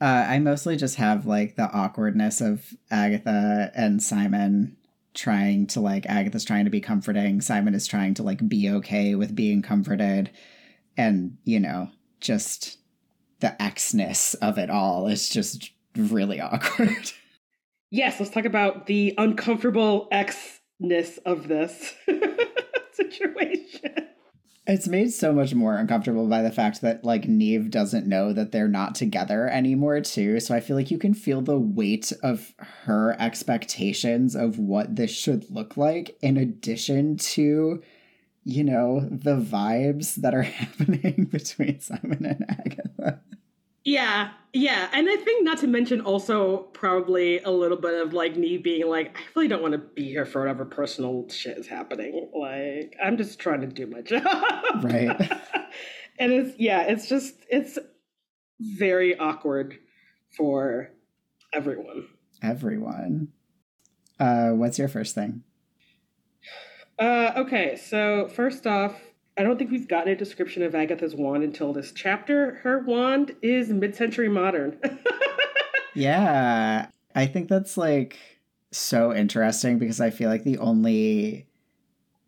Uh, 0.00 0.26
I 0.28 0.38
mostly 0.38 0.76
just 0.76 0.96
have 0.96 1.26
like 1.26 1.56
the 1.56 1.70
awkwardness 1.70 2.40
of 2.40 2.74
Agatha 2.90 3.70
and 3.74 4.02
Simon 4.02 4.76
trying 5.12 5.66
to 5.68 5.80
like 5.80 6.06
Agatha's 6.06 6.44
trying 6.44 6.64
to 6.64 6.70
be 6.70 6.80
comforting, 6.80 7.40
Simon 7.40 7.74
is 7.74 7.86
trying 7.86 8.14
to 8.14 8.22
like 8.22 8.48
be 8.48 8.70
okay 8.70 9.14
with 9.14 9.36
being 9.36 9.60
comforted, 9.60 10.30
and 10.96 11.36
you 11.44 11.60
know, 11.60 11.90
just 12.20 12.78
the 13.40 13.54
Xness 13.60 14.34
of 14.40 14.58
it 14.58 14.70
all 14.70 15.06
is 15.06 15.28
just 15.28 15.70
really 15.96 16.40
awkward. 16.40 17.12
Yes, 17.90 18.20
let's 18.20 18.32
talk 18.32 18.44
about 18.44 18.86
the 18.86 19.14
uncomfortable 19.18 20.08
X-ness 20.12 21.18
of 21.18 21.48
this 21.48 21.94
situation. 22.92 24.08
It's 24.70 24.86
made 24.86 25.12
so 25.12 25.32
much 25.32 25.52
more 25.52 25.76
uncomfortable 25.76 26.28
by 26.28 26.42
the 26.42 26.52
fact 26.52 26.80
that 26.82 27.04
like 27.04 27.26
Neve 27.26 27.72
doesn't 27.72 28.06
know 28.06 28.32
that 28.32 28.52
they're 28.52 28.68
not 28.68 28.94
together 28.94 29.48
anymore 29.48 30.00
too. 30.00 30.38
So 30.38 30.54
I 30.54 30.60
feel 30.60 30.76
like 30.76 30.92
you 30.92 30.98
can 30.98 31.12
feel 31.12 31.40
the 31.40 31.58
weight 31.58 32.12
of 32.22 32.54
her 32.84 33.16
expectations 33.18 34.36
of 34.36 34.60
what 34.60 34.94
this 34.94 35.10
should 35.10 35.50
look 35.50 35.76
like 35.76 36.16
in 36.22 36.36
addition 36.36 37.16
to 37.16 37.82
you 38.44 38.62
know 38.62 39.00
the 39.10 39.34
vibes 39.40 40.14
that 40.14 40.36
are 40.36 40.42
happening 40.60 41.24
between 41.24 41.80
Simon 41.80 42.24
and 42.24 42.44
Agatha. 42.48 43.20
Yeah, 43.84 44.30
yeah, 44.52 44.88
and 44.92 45.08
I 45.08 45.16
think 45.16 45.44
not 45.44 45.58
to 45.58 45.66
mention 45.66 46.00
also 46.00 46.58
probably 46.74 47.40
a 47.40 47.50
little 47.50 47.76
bit 47.78 47.94
of 47.94 48.12
like 48.12 48.36
me 48.36 48.58
being 48.58 48.86
like, 48.88 49.16
I 49.16 49.20
really 49.34 49.48
don't 49.48 49.62
want 49.62 49.72
to 49.72 49.78
be 49.78 50.04
here 50.04 50.26
for 50.26 50.40
whatever 50.40 50.64
personal 50.64 51.28
shit 51.28 51.56
is 51.56 51.66
happening. 51.66 52.30
Like, 52.34 52.94
I'm 53.02 53.16
just 53.16 53.38
trying 53.38 53.60
to 53.62 53.66
do 53.66 53.86
my 53.86 54.00
job, 54.02 54.24
Right. 54.82 55.08
and 56.18 56.32
it's 56.32 56.58
yeah, 56.58 56.82
it's 56.82 57.08
just 57.08 57.34
it's 57.48 57.78
very 58.60 59.18
awkward 59.18 59.78
for 60.36 60.90
everyone. 61.54 62.06
Everyone. 62.42 63.28
Uh 64.18 64.50
what's 64.50 64.78
your 64.78 64.88
first 64.88 65.14
thing? 65.14 65.42
Uh, 66.98 67.32
okay, 67.34 67.76
so 67.76 68.28
first 68.28 68.66
off, 68.66 68.94
I 69.40 69.42
don't 69.42 69.56
think 69.56 69.70
we've 69.70 69.88
gotten 69.88 70.12
a 70.12 70.16
description 70.16 70.62
of 70.62 70.74
Agatha's 70.74 71.14
wand 71.14 71.42
until 71.42 71.72
this 71.72 71.92
chapter. 71.92 72.56
Her 72.56 72.80
wand 72.80 73.34
is 73.40 73.70
mid-century 73.70 74.28
modern. 74.28 74.78
Yeah, 75.94 76.86
I 77.16 77.26
think 77.26 77.48
that's 77.48 77.76
like 77.76 78.16
so 78.70 79.12
interesting 79.12 79.78
because 79.78 80.00
I 80.00 80.10
feel 80.10 80.30
like 80.30 80.44
the 80.44 80.58
only 80.58 81.48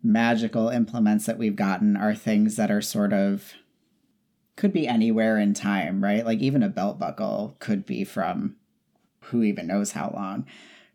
magical 0.03 0.69
implements 0.69 1.27
that 1.27 1.39
we've 1.39 1.55
gotten 1.55 1.97
are 1.97 2.15
things 2.15 2.57
that 2.57 2.73
are 2.73 2.83
sort 2.83 3.13
of 3.13 3.53
could 4.57 4.73
be 4.73 4.89
anywhere 4.89 5.39
in 5.39 5.55
time, 5.55 6.03
right? 6.03 6.25
Like 6.27 6.41
even 6.41 6.65
a 6.65 6.69
belt 6.69 6.99
buckle 6.99 7.57
could 7.61 7.87
be 7.87 8.03
from 8.03 8.57
who 9.27 9.43
even 9.45 9.69
knows 9.69 9.93
how 9.93 10.11
long. 10.13 10.47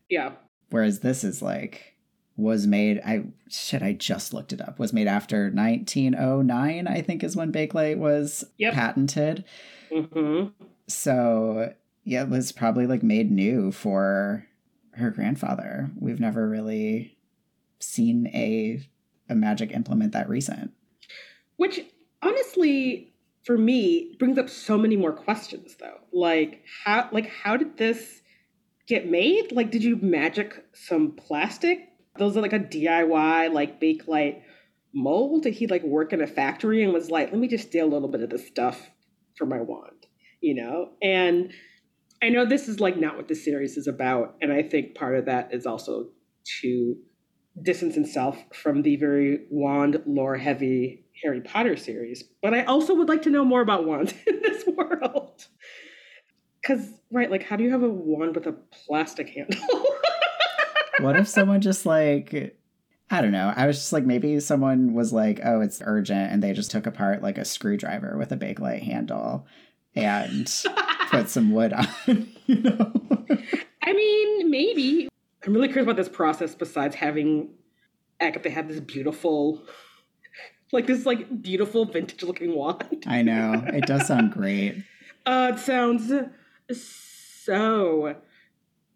yeah, 0.09 0.31
Whereas 0.69 0.99
this 0.99 1.23
is 1.23 1.41
like 1.41 1.95
was 2.37 2.67
made 2.67 3.01
I 3.05 3.25
shit 3.49 3.81
I 3.81 3.93
just 3.93 4.33
looked 4.33 4.53
it 4.53 4.61
up. 4.61 4.79
Was 4.79 4.93
made 4.93 5.07
after 5.07 5.49
1909, 5.51 6.87
I 6.87 7.01
think 7.01 7.23
is 7.23 7.35
when 7.35 7.51
Bakelite 7.51 7.97
was 7.97 8.45
Yep. 8.57 8.73
patented. 8.73 9.43
hmm 9.91 10.45
So 10.87 11.73
yeah, 12.03 12.23
it 12.23 12.29
was 12.29 12.51
probably 12.51 12.87
like 12.87 13.03
made 13.03 13.31
new 13.31 13.71
for 13.71 14.45
her 14.93 15.09
grandfather. 15.11 15.89
We've 15.99 16.19
never 16.19 16.47
really 16.47 17.17
seen 17.79 18.27
a 18.27 18.81
a 19.29 19.35
magic 19.35 19.71
implement 19.71 20.13
that 20.13 20.29
recent. 20.29 20.71
Which 21.57 21.81
honestly, 22.21 23.13
for 23.43 23.57
me, 23.57 24.15
brings 24.19 24.37
up 24.37 24.49
so 24.49 24.77
many 24.77 24.95
more 24.95 25.11
questions 25.11 25.75
though. 25.79 25.97
Like 26.13 26.63
how 26.85 27.09
like 27.11 27.27
how 27.29 27.57
did 27.57 27.77
this 27.77 28.21
get 28.87 29.09
made? 29.09 29.51
Like 29.51 29.71
did 29.71 29.83
you 29.83 29.97
magic 29.97 30.63
some 30.73 31.11
plastic? 31.13 31.89
Those 32.17 32.37
are 32.37 32.41
like 32.41 32.53
a 32.53 32.59
DIY 32.59 33.53
like 33.53 33.81
Bakelite 33.81 34.41
mold? 34.93 35.43
Did 35.43 35.53
he 35.53 35.67
like 35.67 35.83
work 35.83 36.13
in 36.13 36.21
a 36.21 36.27
factory 36.27 36.83
and 36.83 36.93
was 36.93 37.09
like, 37.09 37.31
let 37.31 37.39
me 37.39 37.47
just 37.47 37.67
steal 37.67 37.85
a 37.85 37.93
little 37.93 38.09
bit 38.09 38.21
of 38.21 38.29
this 38.29 38.47
stuff 38.47 38.89
for 39.37 39.45
my 39.45 39.61
wand, 39.61 40.07
you 40.41 40.55
know? 40.55 40.91
And 41.01 41.53
I 42.21 42.29
know 42.29 42.45
this 42.45 42.67
is 42.67 42.79
like 42.79 42.97
not 42.97 43.15
what 43.15 43.27
the 43.27 43.35
series 43.35 43.77
is 43.77 43.87
about. 43.87 44.35
And 44.41 44.51
I 44.51 44.63
think 44.63 44.95
part 44.95 45.15
of 45.15 45.25
that 45.25 45.53
is 45.53 45.65
also 45.65 46.09
to 46.61 46.95
distance 47.61 47.95
himself 47.95 48.37
from 48.53 48.81
the 48.81 48.95
very 48.97 49.45
wand 49.49 50.01
lore 50.05 50.37
heavy 50.37 51.05
Harry 51.23 51.41
Potter 51.41 51.75
series. 51.75 52.23
But 52.41 52.53
I 52.53 52.63
also 52.63 52.95
would 52.95 53.09
like 53.09 53.23
to 53.23 53.29
know 53.29 53.45
more 53.45 53.61
about 53.61 53.85
wands 53.85 54.13
in 54.27 54.41
this 54.41 54.65
world. 54.65 55.45
Because, 56.61 56.89
right, 57.11 57.31
like, 57.31 57.43
how 57.43 57.55
do 57.55 57.63
you 57.63 57.71
have 57.71 57.83
a 57.83 57.89
wand 57.89 58.35
with 58.35 58.45
a 58.45 58.51
plastic 58.51 59.29
handle? 59.29 59.85
what 60.99 61.17
if 61.17 61.27
someone 61.27 61.61
just 61.61 61.85
like 61.85 62.57
I 63.09 63.21
don't 63.21 63.31
know. 63.31 63.53
I 63.55 63.67
was 63.67 63.77
just 63.77 63.93
like, 63.93 64.05
maybe 64.05 64.39
someone 64.41 64.93
was 64.93 65.13
like, 65.13 65.39
oh, 65.43 65.61
it's 65.61 65.81
urgent. 65.85 66.31
And 66.31 66.43
they 66.43 66.51
just 66.51 66.71
took 66.71 66.85
apart 66.85 67.23
like 67.23 67.37
a 67.37 67.45
screwdriver 67.45 68.17
with 68.17 68.31
a 68.33 68.37
Bakelite 68.37 68.83
handle 68.83 69.47
and 69.95 70.53
put 71.09 71.29
some 71.29 71.51
wood 71.51 71.71
on, 71.71 71.87
you 72.45 72.61
know? 72.61 72.91
I 73.81 73.93
mean, 73.93 74.51
maybe. 74.51 75.07
I'm 75.45 75.53
really 75.53 75.69
curious 75.69 75.85
about 75.85 75.95
this 75.95 76.09
process 76.09 76.53
besides 76.53 76.95
having 76.95 77.51
Agatha 78.19 78.49
have 78.49 78.67
this 78.67 78.81
beautiful, 78.81 79.63
like 80.73 80.85
this 80.85 81.05
like 81.05 81.41
beautiful 81.41 81.85
vintage 81.85 82.23
looking 82.23 82.55
wand. 82.55 83.05
I 83.07 83.21
know. 83.21 83.63
It 83.67 83.85
does 83.85 84.07
sound 84.07 84.31
great. 84.33 84.83
Uh, 85.25 85.51
it 85.53 85.59
sounds 85.59 86.09
so, 86.71 88.15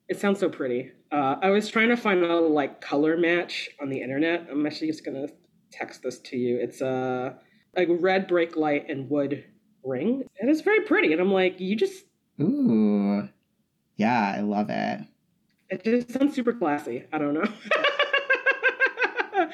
it 0.08 0.18
sounds 0.18 0.40
so 0.40 0.48
pretty. 0.48 0.94
Uh, 1.12 1.36
I 1.42 1.50
was 1.50 1.70
trying 1.70 1.90
to 1.90 1.98
find 1.98 2.24
a 2.24 2.40
like 2.40 2.80
color 2.80 3.18
match 3.18 3.70
on 3.82 3.90
the 3.90 4.02
internet. 4.02 4.48
I'm 4.50 4.66
actually 4.66 4.88
just 4.88 5.04
gonna 5.04 5.28
text 5.72 6.04
this 6.04 6.20
to 6.20 6.38
you. 6.38 6.58
It's 6.58 6.82
a 6.82 7.38
like 7.76 7.90
red 7.90 8.30
Bakelite 8.30 8.90
and 8.90 9.10
wood 9.10 9.44
ring, 9.84 10.24
and 10.40 10.50
it's 10.50 10.62
very 10.62 10.82
pretty. 10.82 11.12
And 11.12 11.22
I'm 11.22 11.32
like, 11.32 11.60
you 11.60 11.76
just 11.76 12.06
ooh, 12.42 13.28
yeah, 13.98 14.36
I 14.38 14.42
love 14.42 14.70
it. 14.70 15.02
It 15.70 15.84
just 15.84 16.12
sounds 16.12 16.34
super 16.34 16.54
classy. 16.54 17.06
I 17.12 17.18
don't 17.18 17.34
know. 17.34 17.48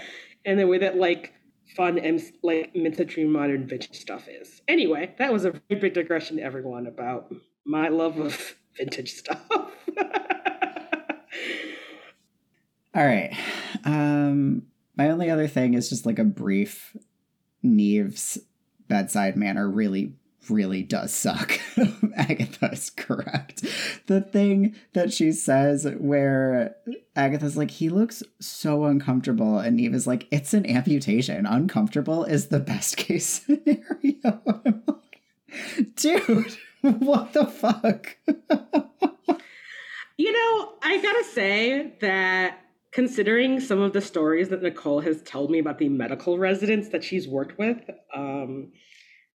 and 0.45 0.59
the 0.59 0.67
way 0.67 0.77
that 0.79 0.97
like 0.97 1.33
fun 1.75 1.97
and 1.97 2.21
like 2.43 2.75
mid-century 2.75 3.25
modern 3.25 3.67
vintage 3.67 3.99
stuff 3.99 4.27
is. 4.27 4.61
Anyway, 4.67 5.15
that 5.17 5.33
was 5.33 5.45
a 5.45 5.51
very 5.51 5.81
big 5.81 5.93
digression 5.93 6.37
to 6.37 6.43
everyone 6.43 6.87
about 6.87 7.33
my 7.65 7.87
love 7.89 8.19
of 8.19 8.55
vintage 8.77 9.13
stuff. 9.13 9.41
All 12.97 13.05
right. 13.05 13.31
Um, 13.85 14.63
my 14.95 15.11
only 15.11 15.29
other 15.29 15.47
thing 15.47 15.75
is 15.75 15.87
just 15.87 16.07
like 16.07 16.17
a 16.17 16.23
brief 16.23 16.97
Neve's 17.61 18.39
bedside 18.87 19.35
manner 19.37 19.69
really, 19.69 20.15
really 20.49 20.81
does 20.81 21.13
suck. 21.13 21.59
Agatha 22.15 22.71
is 22.71 22.89
correct. 22.89 23.63
The 24.07 24.21
thing 24.21 24.75
that 24.93 25.13
she 25.13 25.31
says 25.31 25.87
where 25.99 26.75
Agatha's 27.15 27.55
like, 27.55 27.69
he 27.69 27.89
looks 27.89 28.23
so 28.39 28.85
uncomfortable, 28.85 29.59
and 29.59 29.75
Neve 29.75 29.93
is 29.93 30.07
like, 30.07 30.27
it's 30.31 30.55
an 30.55 30.65
amputation. 30.65 31.45
Uncomfortable 31.45 32.23
is 32.23 32.47
the 32.47 32.59
best 32.59 32.97
case 32.97 33.27
scenario. 33.45 34.41
Like, 34.87 35.21
Dude, 35.95 36.57
what 36.81 37.33
the 37.33 37.45
fuck? 37.45 38.17
you 40.17 40.31
know, 40.31 40.73
I 40.81 40.99
gotta 40.99 41.23
say 41.25 41.93
that 42.01 42.63
considering 42.97 43.59
some 43.59 43.79
of 43.79 43.93
the 43.93 44.01
stories 44.01 44.49
that 44.49 44.63
Nicole 44.63 45.01
has 45.01 45.21
told 45.21 45.51
me 45.51 45.59
about 45.59 45.77
the 45.77 45.87
medical 45.87 46.39
residents 46.39 46.89
that 46.89 47.03
she's 47.03 47.27
worked 47.27 47.55
with 47.59 47.77
um, 48.11 48.71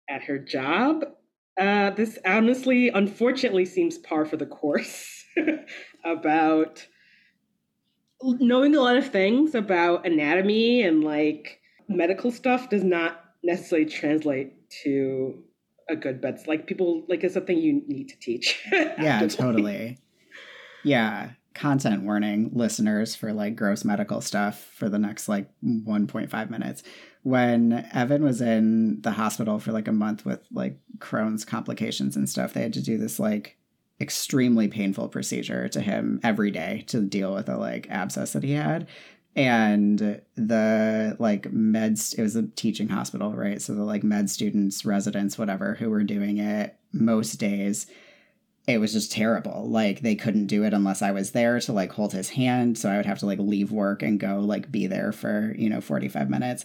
at 0.08 0.22
her 0.22 0.38
job, 0.38 1.04
uh, 1.60 1.90
this 1.90 2.18
honestly, 2.24 2.88
unfortunately, 2.88 3.66
seems 3.66 3.98
par 3.98 4.24
for 4.24 4.38
the 4.38 4.46
course 4.46 5.26
about 6.06 6.86
knowing 8.22 8.74
a 8.74 8.80
lot 8.80 8.96
of 8.96 9.10
things 9.10 9.54
about 9.54 10.06
anatomy 10.06 10.80
and 10.80 11.04
like 11.04 11.60
medical 11.86 12.30
stuff 12.30 12.70
does 12.70 12.82
not 12.82 13.22
necessarily 13.42 13.86
translate 13.86 14.70
to 14.84 15.44
a 15.90 15.96
good 15.96 16.22
bed. 16.22 16.38
Like 16.46 16.66
people, 16.66 17.04
like 17.10 17.22
it's 17.24 17.34
something 17.34 17.58
you 17.58 17.82
need 17.86 18.08
to 18.08 18.16
teach. 18.18 18.58
yeah, 18.72 19.26
totally. 19.26 19.98
Yeah 20.82 21.32
content 21.54 22.04
warning 22.04 22.50
listeners 22.52 23.16
for 23.16 23.32
like 23.32 23.56
gross 23.56 23.84
medical 23.84 24.20
stuff 24.20 24.70
for 24.74 24.88
the 24.88 24.98
next 24.98 25.28
like 25.28 25.48
1.5 25.64 26.50
minutes. 26.50 26.82
When 27.22 27.88
evan 27.92 28.22
was 28.22 28.40
in 28.40 29.02
the 29.02 29.10
hospital 29.12 29.58
for 29.58 29.72
like 29.72 29.88
a 29.88 29.92
month 29.92 30.24
with 30.24 30.40
like 30.52 30.78
crohn's 30.98 31.44
complications 31.44 32.16
and 32.16 32.28
stuff 32.28 32.52
they 32.52 32.62
had 32.62 32.72
to 32.74 32.82
do 32.82 32.96
this 32.96 33.18
like 33.18 33.58
extremely 34.00 34.68
painful 34.68 35.08
procedure 35.08 35.68
to 35.68 35.80
him 35.80 36.20
every 36.22 36.50
day 36.50 36.84
to 36.86 37.02
deal 37.02 37.34
with 37.34 37.48
a 37.48 37.56
like 37.56 37.86
abscess 37.90 38.32
that 38.32 38.42
he 38.42 38.52
had. 38.52 38.86
And 39.36 40.20
the 40.34 41.16
like 41.18 41.42
meds 41.50 42.18
it 42.18 42.22
was 42.22 42.36
a 42.36 42.46
teaching 42.48 42.88
hospital 42.88 43.32
right? 43.32 43.60
So 43.60 43.74
the 43.74 43.84
like 43.84 44.02
med 44.02 44.30
students 44.30 44.84
residents 44.84 45.36
whatever 45.36 45.74
who 45.74 45.90
were 45.90 46.04
doing 46.04 46.38
it 46.38 46.76
most 46.92 47.34
days 47.34 47.86
it 48.74 48.78
was 48.78 48.92
just 48.92 49.12
terrible. 49.12 49.68
Like 49.68 50.00
they 50.00 50.14
couldn't 50.14 50.46
do 50.46 50.64
it 50.64 50.74
unless 50.74 51.02
I 51.02 51.10
was 51.10 51.32
there 51.32 51.60
to 51.60 51.72
like 51.72 51.92
hold 51.92 52.12
his 52.12 52.30
hand. 52.30 52.78
So 52.78 52.90
I 52.90 52.96
would 52.96 53.06
have 53.06 53.18
to 53.20 53.26
like 53.26 53.38
leave 53.38 53.72
work 53.72 54.02
and 54.02 54.20
go 54.20 54.40
like 54.40 54.72
be 54.72 54.86
there 54.86 55.12
for, 55.12 55.54
you 55.56 55.68
know, 55.68 55.80
45 55.80 56.28
minutes. 56.30 56.64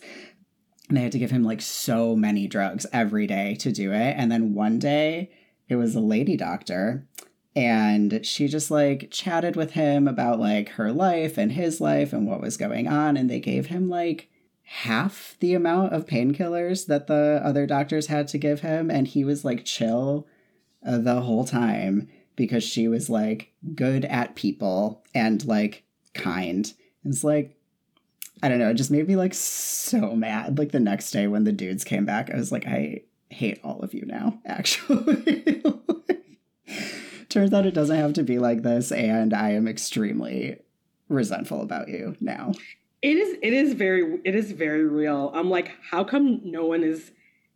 And 0.87 0.97
they 0.97 1.01
had 1.01 1.11
to 1.13 1.19
give 1.19 1.31
him 1.31 1.43
like 1.43 1.61
so 1.61 2.15
many 2.15 2.47
drugs 2.47 2.85
every 2.93 3.27
day 3.27 3.55
to 3.55 3.71
do 3.71 3.91
it. 3.91 4.15
And 4.17 4.31
then 4.31 4.53
one 4.53 4.79
day 4.79 5.31
it 5.67 5.75
was 5.75 5.95
a 5.95 5.99
lady 5.99 6.37
doctor 6.37 7.07
and 7.55 8.25
she 8.25 8.47
just 8.47 8.69
like 8.69 9.09
chatted 9.11 9.55
with 9.55 9.71
him 9.71 10.07
about 10.07 10.39
like 10.39 10.69
her 10.69 10.91
life 10.91 11.37
and 11.37 11.53
his 11.53 11.79
life 11.79 12.11
and 12.11 12.27
what 12.27 12.41
was 12.41 12.57
going 12.57 12.87
on. 12.87 13.15
And 13.15 13.29
they 13.29 13.39
gave 13.39 13.67
him 13.67 13.89
like 13.89 14.29
half 14.63 15.37
the 15.39 15.53
amount 15.53 15.93
of 15.93 16.05
painkillers 16.05 16.87
that 16.87 17.07
the 17.07 17.41
other 17.43 17.65
doctors 17.65 18.07
had 18.07 18.27
to 18.29 18.37
give 18.37 18.61
him. 18.61 18.91
And 18.91 19.07
he 19.07 19.23
was 19.23 19.45
like 19.45 19.63
chill 19.63 20.27
uh, 20.85 20.97
the 20.97 21.21
whole 21.21 21.45
time 21.45 22.07
because 22.35 22.63
she 22.63 22.87
was 22.87 23.09
like 23.09 23.51
good 23.73 24.05
at 24.05 24.35
people 24.35 25.03
and 25.13 25.45
like 25.45 25.83
kind. 26.13 26.71
It's 27.03 27.23
like, 27.23 27.55
I 28.43 28.49
don't 28.49 28.59
know, 28.59 28.69
it 28.69 28.75
just 28.75 28.91
made 28.91 29.07
me 29.07 29.15
like 29.15 29.33
so 29.33 30.15
mad. 30.15 30.57
Like 30.57 30.71
the 30.71 30.79
next 30.79 31.11
day 31.11 31.27
when 31.27 31.43
the 31.43 31.51
dudes 31.51 31.83
came 31.83 32.05
back, 32.05 32.29
I 32.31 32.35
was 32.35 32.51
like, 32.51 32.67
I 32.67 33.01
hate 33.29 33.59
all 33.63 33.81
of 33.81 33.93
you 33.93 34.05
now, 34.05 34.39
actually. 34.45 35.63
Turns 37.29 37.53
out 37.53 37.65
it 37.65 37.73
doesn't 37.73 37.97
have 37.97 38.13
to 38.13 38.23
be 38.23 38.39
like 38.39 38.61
this, 38.63 38.91
and 38.91 39.33
I 39.33 39.51
am 39.51 39.67
extremely 39.67 40.57
resentful 41.09 41.61
about 41.61 41.89
you 41.89 42.15
now. 42.19 42.53
It 43.01 43.17
is 43.17 43.37
it 43.41 43.53
is 43.53 43.73
very 43.73 44.19
it 44.23 44.35
is 44.35 44.51
very 44.51 44.85
real. 44.85 45.31
I'm 45.33 45.49
like, 45.49 45.71
how 45.91 46.03
come 46.03 46.41
no 46.43 46.65
one 46.65 46.83
is 46.83 47.11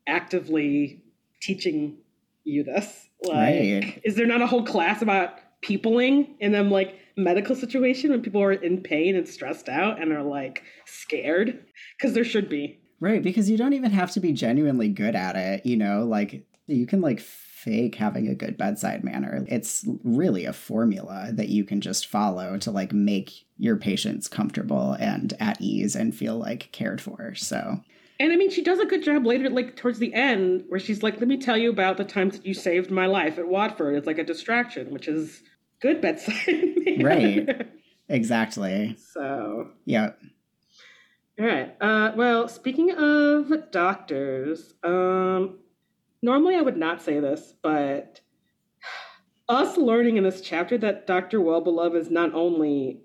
actively 0.06 1.02
teaching 1.42 1.98
you 2.44 2.64
this? 2.64 3.09
Like, 3.24 3.36
right. 3.36 4.02
is 4.04 4.16
there 4.16 4.26
not 4.26 4.42
a 4.42 4.48
whole 4.48 4.64
class 4.64 5.02
about 5.02 5.40
peopling 5.62 6.36
in 6.40 6.52
them 6.52 6.72
like 6.72 6.98
medical 7.18 7.56
situation 7.56 8.12
when 8.12 8.22
people 8.22 8.42
are 8.42 8.54
in 8.54 8.82
pain 8.82 9.16
and 9.16 9.28
stressed 9.28 9.68
out 9.68 10.02
and 10.02 10.12
are 10.12 10.24
like 10.24 10.64
scared? 10.86 11.66
Because 11.98 12.14
there 12.14 12.24
should 12.24 12.50
be. 12.50 12.80
Right, 13.02 13.24
because 13.24 13.50
you 13.50 13.58
don't 13.58 13.74
even 13.74 13.92
have 13.92 14.12
to 14.12 14.20
be 14.20 14.34
genuinely 14.34 14.90
good 14.90 15.16
at 15.16 15.36
it, 15.36 15.66
you 15.66 15.78
know, 15.78 16.04
like 16.04 16.46
you 16.68 16.86
can 16.86 17.02
like 17.02 17.20
fake 17.20 17.96
having 17.96 18.28
a 18.28 18.36
good 18.36 18.58
bedside 18.58 19.04
manner. 19.04 19.46
It's 19.48 19.86
really 20.04 20.46
a 20.46 20.54
formula 20.54 21.32
that 21.34 21.50
you 21.50 21.64
can 21.64 21.82
just 21.82 22.08
follow 22.08 22.58
to 22.60 22.72
like 22.72 22.94
make 22.94 23.46
your 23.58 23.76
patients 23.76 24.28
comfortable 24.28 24.94
and 24.94 25.34
at 25.40 25.60
ease 25.60 25.96
and 25.96 26.16
feel 26.16 26.38
like 26.38 26.72
cared 26.72 27.02
for. 27.02 27.36
So 27.36 27.82
and 28.20 28.34
I 28.34 28.36
mean, 28.36 28.50
she 28.50 28.62
does 28.62 28.80
a 28.80 28.86
good 28.86 29.04
job 29.04 29.26
later, 29.26 29.50
like 29.50 29.76
towards 29.76 30.00
the 30.00 30.14
end, 30.14 30.66
where 30.68 30.80
she's 30.80 31.02
like, 31.02 31.20
"Let 31.20 31.28
me 31.28 31.38
tell 31.38 31.58
you 31.58 31.70
about 31.70 31.98
the 31.98 32.04
times 32.04 32.36
that 32.38 32.46
you 32.46 32.54
saved 32.54 32.92
my 32.92 33.06
life 33.06 33.38
at 33.38 33.48
Watford." 33.48 33.96
It's 33.96 34.08
like 34.08 34.18
a 34.18 34.24
distraction, 34.24 34.92
which 34.92 35.08
is 35.08 35.42
good 35.82 36.02
bedside. 36.02 37.02
right. 37.02 37.68
Exactly. 38.12 38.98
So. 39.14 39.70
Yeah. 39.86 40.14
All 41.40 41.46
right. 41.46 41.76
Uh, 41.80 42.12
well, 42.16 42.48
speaking 42.48 42.92
of 42.92 43.72
doctors, 43.72 44.74
um, 44.84 45.60
normally 46.22 46.56
I 46.56 46.62
would 46.62 46.76
not 46.76 47.04
say 47.04 47.20
this, 47.20 47.54
but 47.62 48.22
us 49.48 49.78
learning 49.78 50.18
in 50.18 50.24
this 50.24 50.42
chapter 50.42 50.78
that 50.80 51.06
Dr. 51.06 51.40
Wellbeloved 51.40 51.96
is 51.96 52.10
not 52.10 52.34
only 52.34 53.04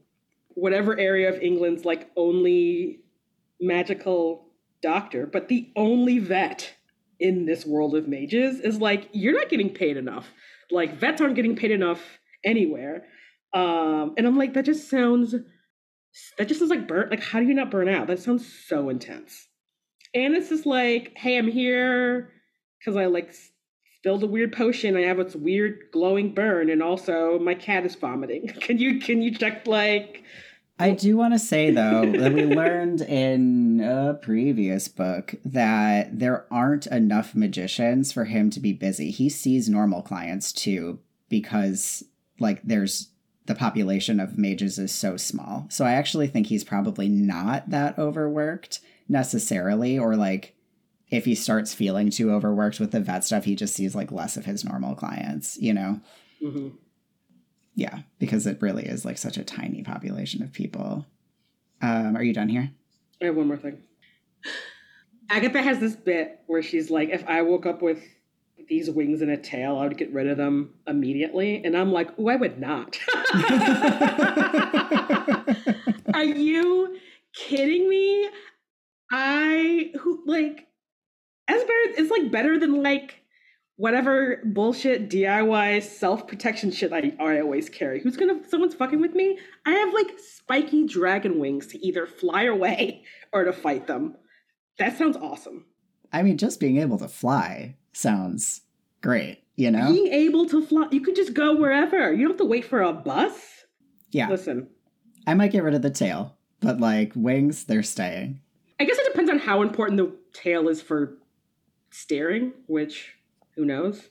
whatever 0.48 0.98
area 0.98 1.28
of 1.28 1.40
England's 1.40 1.84
like 1.84 2.10
only 2.16 3.00
magical 3.60 4.43
doctor, 4.84 5.26
but 5.26 5.48
the 5.48 5.72
only 5.74 6.18
vet 6.18 6.74
in 7.18 7.46
this 7.46 7.64
world 7.64 7.94
of 7.96 8.06
mages 8.06 8.60
is 8.60 8.78
like 8.78 9.08
you're 9.12 9.32
not 9.32 9.48
getting 9.48 9.70
paid 9.70 9.96
enough. 9.96 10.28
Like 10.70 10.98
vets 10.98 11.20
aren't 11.20 11.36
getting 11.36 11.56
paid 11.56 11.70
enough 11.70 12.00
anywhere. 12.44 13.04
Um, 13.52 14.14
and 14.16 14.26
I'm 14.26 14.36
like, 14.36 14.54
that 14.54 14.64
just 14.64 14.90
sounds 14.90 15.34
that 16.38 16.48
just 16.48 16.60
sounds 16.60 16.70
like 16.70 16.86
burnt. 16.86 17.10
Like, 17.10 17.22
how 17.22 17.40
do 17.40 17.46
you 17.46 17.54
not 17.54 17.70
burn 17.70 17.88
out? 17.88 18.06
That 18.06 18.20
sounds 18.20 18.46
so 18.68 18.88
intense. 18.88 19.48
And 20.14 20.36
it's 20.36 20.48
just 20.48 20.66
like, 20.66 21.12
hey, 21.16 21.38
I'm 21.38 21.48
here 21.48 22.30
because 22.78 22.96
I 22.96 23.06
like 23.06 23.34
spilled 23.98 24.22
a 24.22 24.26
weird 24.26 24.52
potion. 24.52 24.96
I 24.96 25.02
have 25.02 25.16
this 25.16 25.34
weird 25.34 25.78
glowing 25.92 26.34
burn, 26.34 26.70
and 26.70 26.82
also 26.82 27.38
my 27.38 27.54
cat 27.54 27.86
is 27.86 27.94
vomiting. 27.94 28.48
Can 28.60 28.78
you 28.78 29.00
can 29.00 29.22
you 29.22 29.34
check 29.34 29.66
like? 29.66 30.22
I 30.78 30.90
do 30.90 31.16
want 31.16 31.34
to 31.34 31.38
say 31.38 31.70
though 31.70 32.10
that 32.10 32.32
we 32.32 32.44
learned 32.46 33.00
in 33.02 33.80
a 33.80 34.14
previous 34.14 34.88
book 34.88 35.34
that 35.44 36.18
there 36.18 36.46
aren't 36.50 36.86
enough 36.88 37.34
magicians 37.34 38.12
for 38.12 38.24
him 38.24 38.50
to 38.50 38.60
be 38.60 38.72
busy. 38.72 39.10
He 39.10 39.28
sees 39.28 39.68
normal 39.68 40.02
clients 40.02 40.52
too 40.52 40.98
because 41.28 42.02
like 42.40 42.60
there's 42.64 43.10
the 43.46 43.54
population 43.54 44.18
of 44.18 44.38
mages 44.38 44.78
is 44.78 44.92
so 44.92 45.16
small. 45.16 45.66
So 45.70 45.84
I 45.84 45.92
actually 45.92 46.26
think 46.26 46.48
he's 46.48 46.64
probably 46.64 47.08
not 47.08 47.70
that 47.70 47.98
overworked 47.98 48.80
necessarily 49.08 49.98
or 49.98 50.16
like 50.16 50.56
if 51.10 51.24
he 51.24 51.36
starts 51.36 51.72
feeling 51.72 52.10
too 52.10 52.32
overworked 52.32 52.80
with 52.80 52.90
the 52.90 53.00
vet 53.00 53.22
stuff, 53.22 53.44
he 53.44 53.54
just 53.54 53.74
sees 53.74 53.94
like 53.94 54.10
less 54.10 54.36
of 54.36 54.46
his 54.46 54.64
normal 54.64 54.96
clients, 54.96 55.56
you 55.60 55.72
know? 55.72 56.00
Mm-hmm. 56.42 56.68
Yeah, 57.74 58.00
because 58.18 58.46
it 58.46 58.62
really 58.62 58.84
is 58.84 59.04
like 59.04 59.18
such 59.18 59.36
a 59.36 59.44
tiny 59.44 59.82
population 59.82 60.42
of 60.42 60.52
people. 60.52 61.06
Um, 61.82 62.16
are 62.16 62.22
you 62.22 62.32
done 62.32 62.48
here? 62.48 62.70
I 63.20 63.26
have 63.26 63.36
one 63.36 63.48
more 63.48 63.56
thing. 63.56 63.82
Agatha 65.30 65.62
has 65.62 65.80
this 65.80 65.96
bit 65.96 66.40
where 66.46 66.62
she's 66.62 66.90
like, 66.90 67.08
if 67.10 67.24
I 67.26 67.42
woke 67.42 67.66
up 67.66 67.82
with 67.82 68.00
these 68.68 68.90
wings 68.90 69.22
and 69.22 69.30
a 69.30 69.36
tail, 69.36 69.78
I 69.78 69.88
would 69.88 69.98
get 69.98 70.12
rid 70.12 70.28
of 70.28 70.36
them 70.36 70.74
immediately. 70.86 71.64
And 71.64 71.76
I'm 71.76 71.92
like, 71.92 72.10
oh, 72.18 72.28
I 72.28 72.36
would 72.36 72.60
not. 72.60 72.98
Are 76.14 76.24
you 76.24 76.98
kidding 77.34 77.88
me? 77.88 78.28
I 79.10 79.90
who 80.00 80.22
like 80.26 80.66
as 81.48 81.60
better 81.60 81.98
it's 81.98 82.10
like 82.10 82.30
better 82.30 82.58
than 82.58 82.82
like 82.82 83.23
whatever 83.76 84.40
bullshit 84.44 85.10
DIY 85.10 85.82
self 85.82 86.26
protection 86.26 86.70
shit 86.70 86.92
I, 86.92 87.12
I 87.18 87.40
always 87.40 87.68
carry. 87.68 88.00
Who's 88.00 88.16
gonna 88.16 88.40
someone's 88.48 88.74
fucking 88.74 89.00
with 89.00 89.14
me? 89.14 89.38
I 89.66 89.72
have 89.72 89.92
like 89.92 90.18
spiky 90.18 90.86
dragon 90.86 91.38
wings 91.38 91.66
to 91.68 91.84
either 91.84 92.06
fly 92.06 92.44
away 92.44 93.04
or 93.32 93.44
to 93.44 93.52
fight 93.52 93.86
them. 93.86 94.16
That 94.78 94.96
sounds 94.96 95.16
awesome. 95.16 95.66
I 96.12 96.22
mean, 96.22 96.38
just 96.38 96.60
being 96.60 96.78
able 96.78 96.98
to 96.98 97.08
fly 97.08 97.76
sounds 97.92 98.62
great, 99.02 99.42
you 99.56 99.70
know? 99.70 99.90
Being 99.90 100.12
able 100.12 100.48
to 100.48 100.64
fly, 100.64 100.88
you 100.90 101.00
could 101.00 101.16
just 101.16 101.34
go 101.34 101.54
wherever. 101.56 102.12
You 102.12 102.22
don't 102.22 102.32
have 102.32 102.38
to 102.38 102.44
wait 102.44 102.64
for 102.64 102.82
a 102.82 102.92
bus. 102.92 103.64
Yeah. 104.10 104.28
Listen, 104.28 104.68
I 105.26 105.34
might 105.34 105.50
get 105.50 105.64
rid 105.64 105.74
of 105.74 105.82
the 105.82 105.90
tail, 105.90 106.36
but 106.60 106.80
like 106.80 107.12
wings, 107.16 107.64
they're 107.64 107.82
staying. 107.82 108.40
I 108.78 108.84
guess 108.84 108.98
it 108.98 109.06
depends 109.06 109.30
on 109.30 109.38
how 109.38 109.62
important 109.62 109.98
the 109.98 110.12
tail 110.32 110.68
is 110.68 110.82
for 110.82 111.18
steering, 111.90 112.52
which 112.66 113.14
who 113.56 113.64
knows. 113.64 114.08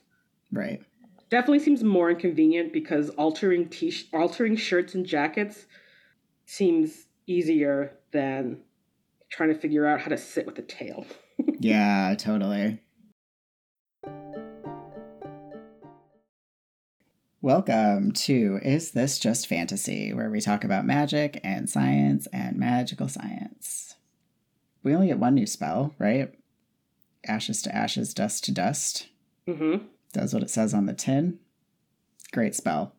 Right. 0.52 0.82
Definitely 1.30 1.60
seems 1.60 1.82
more 1.82 2.10
inconvenient 2.10 2.72
because 2.72 3.10
altering 3.10 3.68
t 3.68 3.92
altering 4.12 4.56
shirts 4.56 4.94
and 4.94 5.04
jackets 5.04 5.66
seems 6.46 7.06
easier 7.26 7.96
than 8.12 8.60
trying 9.30 9.52
to 9.52 9.58
figure 9.58 9.86
out 9.86 10.00
how 10.00 10.08
to 10.08 10.16
sit 10.16 10.46
with 10.46 10.58
a 10.58 10.62
tail. 10.62 11.06
yeah, 11.58 12.14
totally. 12.16 12.80
Welcome 17.44 18.12
to 18.12 18.58
Is 18.62 18.92
This 18.92 19.18
Just 19.18 19.48
Fantasy, 19.48 20.14
where 20.14 20.30
we 20.30 20.40
talk 20.40 20.64
about 20.64 20.86
magic 20.86 21.40
and 21.44 21.68
science 21.68 22.26
and 22.32 22.56
magical 22.56 23.06
science. 23.06 23.96
We 24.82 24.94
only 24.94 25.08
get 25.08 25.18
one 25.18 25.34
new 25.34 25.46
spell, 25.46 25.94
right? 25.98 26.32
Ashes 27.26 27.60
to 27.62 27.74
ashes, 27.74 28.14
dust 28.14 28.44
to 28.44 28.52
dust. 28.52 29.08
Mm-hmm. 29.48 29.86
Does 30.12 30.32
what 30.32 30.42
it 30.42 30.50
says 30.50 30.74
on 30.74 30.86
the 30.86 30.94
tin. 30.94 31.38
Great 32.32 32.54
spell. 32.54 32.94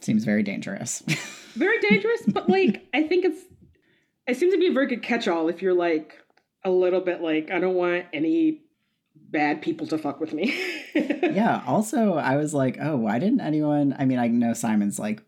Seems 0.00 0.24
very 0.24 0.42
dangerous. 0.42 1.02
Very 1.54 1.80
dangerous, 1.80 2.22
but 2.28 2.48
like 2.48 2.86
I 2.94 3.02
think 3.02 3.24
it's 3.24 3.40
it 4.26 4.36
seems 4.36 4.54
to 4.54 4.58
be 4.58 4.68
a 4.68 4.72
very 4.72 4.86
good 4.86 5.02
catch-all 5.02 5.48
if 5.48 5.60
you're 5.60 5.74
like 5.74 6.14
a 6.64 6.70
little 6.70 7.00
bit 7.00 7.20
like 7.20 7.50
I 7.50 7.58
don't 7.58 7.74
want 7.74 8.06
any 8.12 8.62
bad 9.16 9.60
people 9.60 9.86
to 9.88 9.98
fuck 9.98 10.20
with 10.20 10.32
me. 10.32 10.54
yeah. 10.94 11.62
Also, 11.66 12.14
I 12.14 12.36
was 12.36 12.54
like, 12.54 12.78
oh, 12.80 12.96
why 12.96 13.18
didn't 13.18 13.40
anyone? 13.40 13.96
I 13.98 14.04
mean, 14.04 14.18
I 14.18 14.28
know 14.28 14.52
Simon's 14.52 14.98
like 14.98 15.22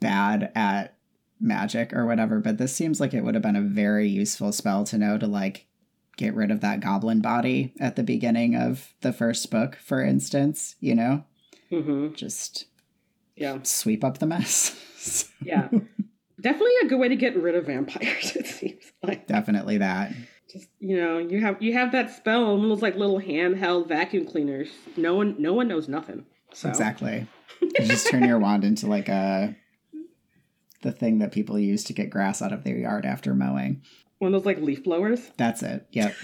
bad 0.00 0.52
at 0.54 0.96
magic 1.40 1.92
or 1.92 2.06
whatever, 2.06 2.40
but 2.40 2.58
this 2.58 2.74
seems 2.74 3.00
like 3.00 3.14
it 3.14 3.22
would 3.22 3.34
have 3.34 3.42
been 3.42 3.56
a 3.56 3.60
very 3.60 4.08
useful 4.08 4.52
spell 4.52 4.84
to 4.84 4.98
know 4.98 5.18
to 5.18 5.26
like 5.26 5.66
get 6.18 6.34
rid 6.34 6.50
of 6.50 6.60
that 6.60 6.80
goblin 6.80 7.22
body 7.22 7.72
at 7.80 7.96
the 7.96 8.02
beginning 8.02 8.54
of 8.54 8.92
the 9.00 9.12
first 9.14 9.50
book, 9.50 9.76
for 9.76 10.02
instance, 10.04 10.76
you 10.80 10.94
know? 10.94 11.24
Mm-hmm. 11.72 12.12
Just 12.14 12.66
Yeah. 13.36 13.60
sweep 13.62 14.04
up 14.04 14.18
the 14.18 14.26
mess. 14.26 14.84
Yeah. 15.40 15.68
Definitely 16.40 16.72
a 16.82 16.86
good 16.88 16.98
way 16.98 17.08
to 17.08 17.16
get 17.16 17.34
rid 17.36 17.54
of 17.54 17.64
vampires, 17.66 18.36
it 18.36 18.46
seems 18.46 18.92
like. 19.02 19.26
Definitely 19.26 19.78
that. 19.78 20.12
Just 20.52 20.68
you 20.80 21.00
know, 21.00 21.18
you 21.18 21.40
have 21.40 21.62
you 21.62 21.72
have 21.72 21.92
that 21.92 22.10
spell 22.14 22.54
and 22.54 22.70
those 22.70 22.82
like 22.82 22.96
little 22.96 23.20
handheld 23.20 23.88
vacuum 23.88 24.26
cleaners. 24.26 24.68
No 24.96 25.14
one 25.14 25.36
no 25.38 25.54
one 25.54 25.68
knows 25.68 25.88
nothing. 25.88 26.26
So 26.52 26.68
Exactly. 26.68 27.26
You 27.62 27.70
just 27.86 28.08
turn 28.10 28.24
your 28.24 28.38
wand 28.38 28.64
into 28.64 28.86
like 28.86 29.08
a 29.08 29.56
the 30.82 30.92
thing 30.92 31.18
that 31.20 31.32
people 31.32 31.58
use 31.58 31.84
to 31.84 31.92
get 31.92 32.10
grass 32.10 32.42
out 32.42 32.52
of 32.52 32.64
their 32.64 32.76
yard 32.76 33.06
after 33.06 33.34
mowing. 33.34 33.82
One 34.18 34.34
of 34.34 34.40
those 34.40 34.46
like 34.46 34.58
leaf 34.60 34.84
blowers. 34.84 35.30
That's 35.36 35.62
it. 35.62 35.86
Yep. 35.92 36.14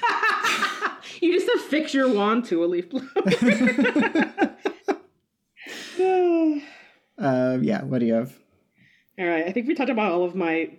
you 1.20 1.32
just 1.32 1.48
affix 1.56 1.94
your 1.94 2.12
wand 2.12 2.44
to 2.46 2.64
a 2.64 2.66
leaf 2.66 2.90
blower. 2.90 3.04
uh, 7.18 7.58
yeah, 7.62 7.82
what 7.84 8.00
do 8.00 8.06
you 8.06 8.14
have? 8.14 8.36
All 9.18 9.26
right, 9.26 9.46
I 9.46 9.52
think 9.52 9.68
we 9.68 9.74
talked 9.74 9.90
about 9.90 10.10
all 10.10 10.24
of 10.24 10.34
my 10.34 10.70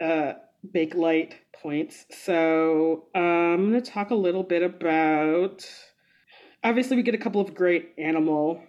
uh, 0.00 0.34
Bakelite 0.72 1.34
points. 1.60 2.06
So 2.10 3.06
um, 3.14 3.22
I'm 3.22 3.70
going 3.70 3.82
to 3.82 3.90
talk 3.90 4.10
a 4.10 4.14
little 4.14 4.44
bit 4.44 4.62
about. 4.62 5.68
Obviously, 6.62 6.96
we 6.96 7.02
get 7.02 7.14
a 7.14 7.18
couple 7.18 7.40
of 7.40 7.54
great 7.54 7.92
animal 7.98 8.62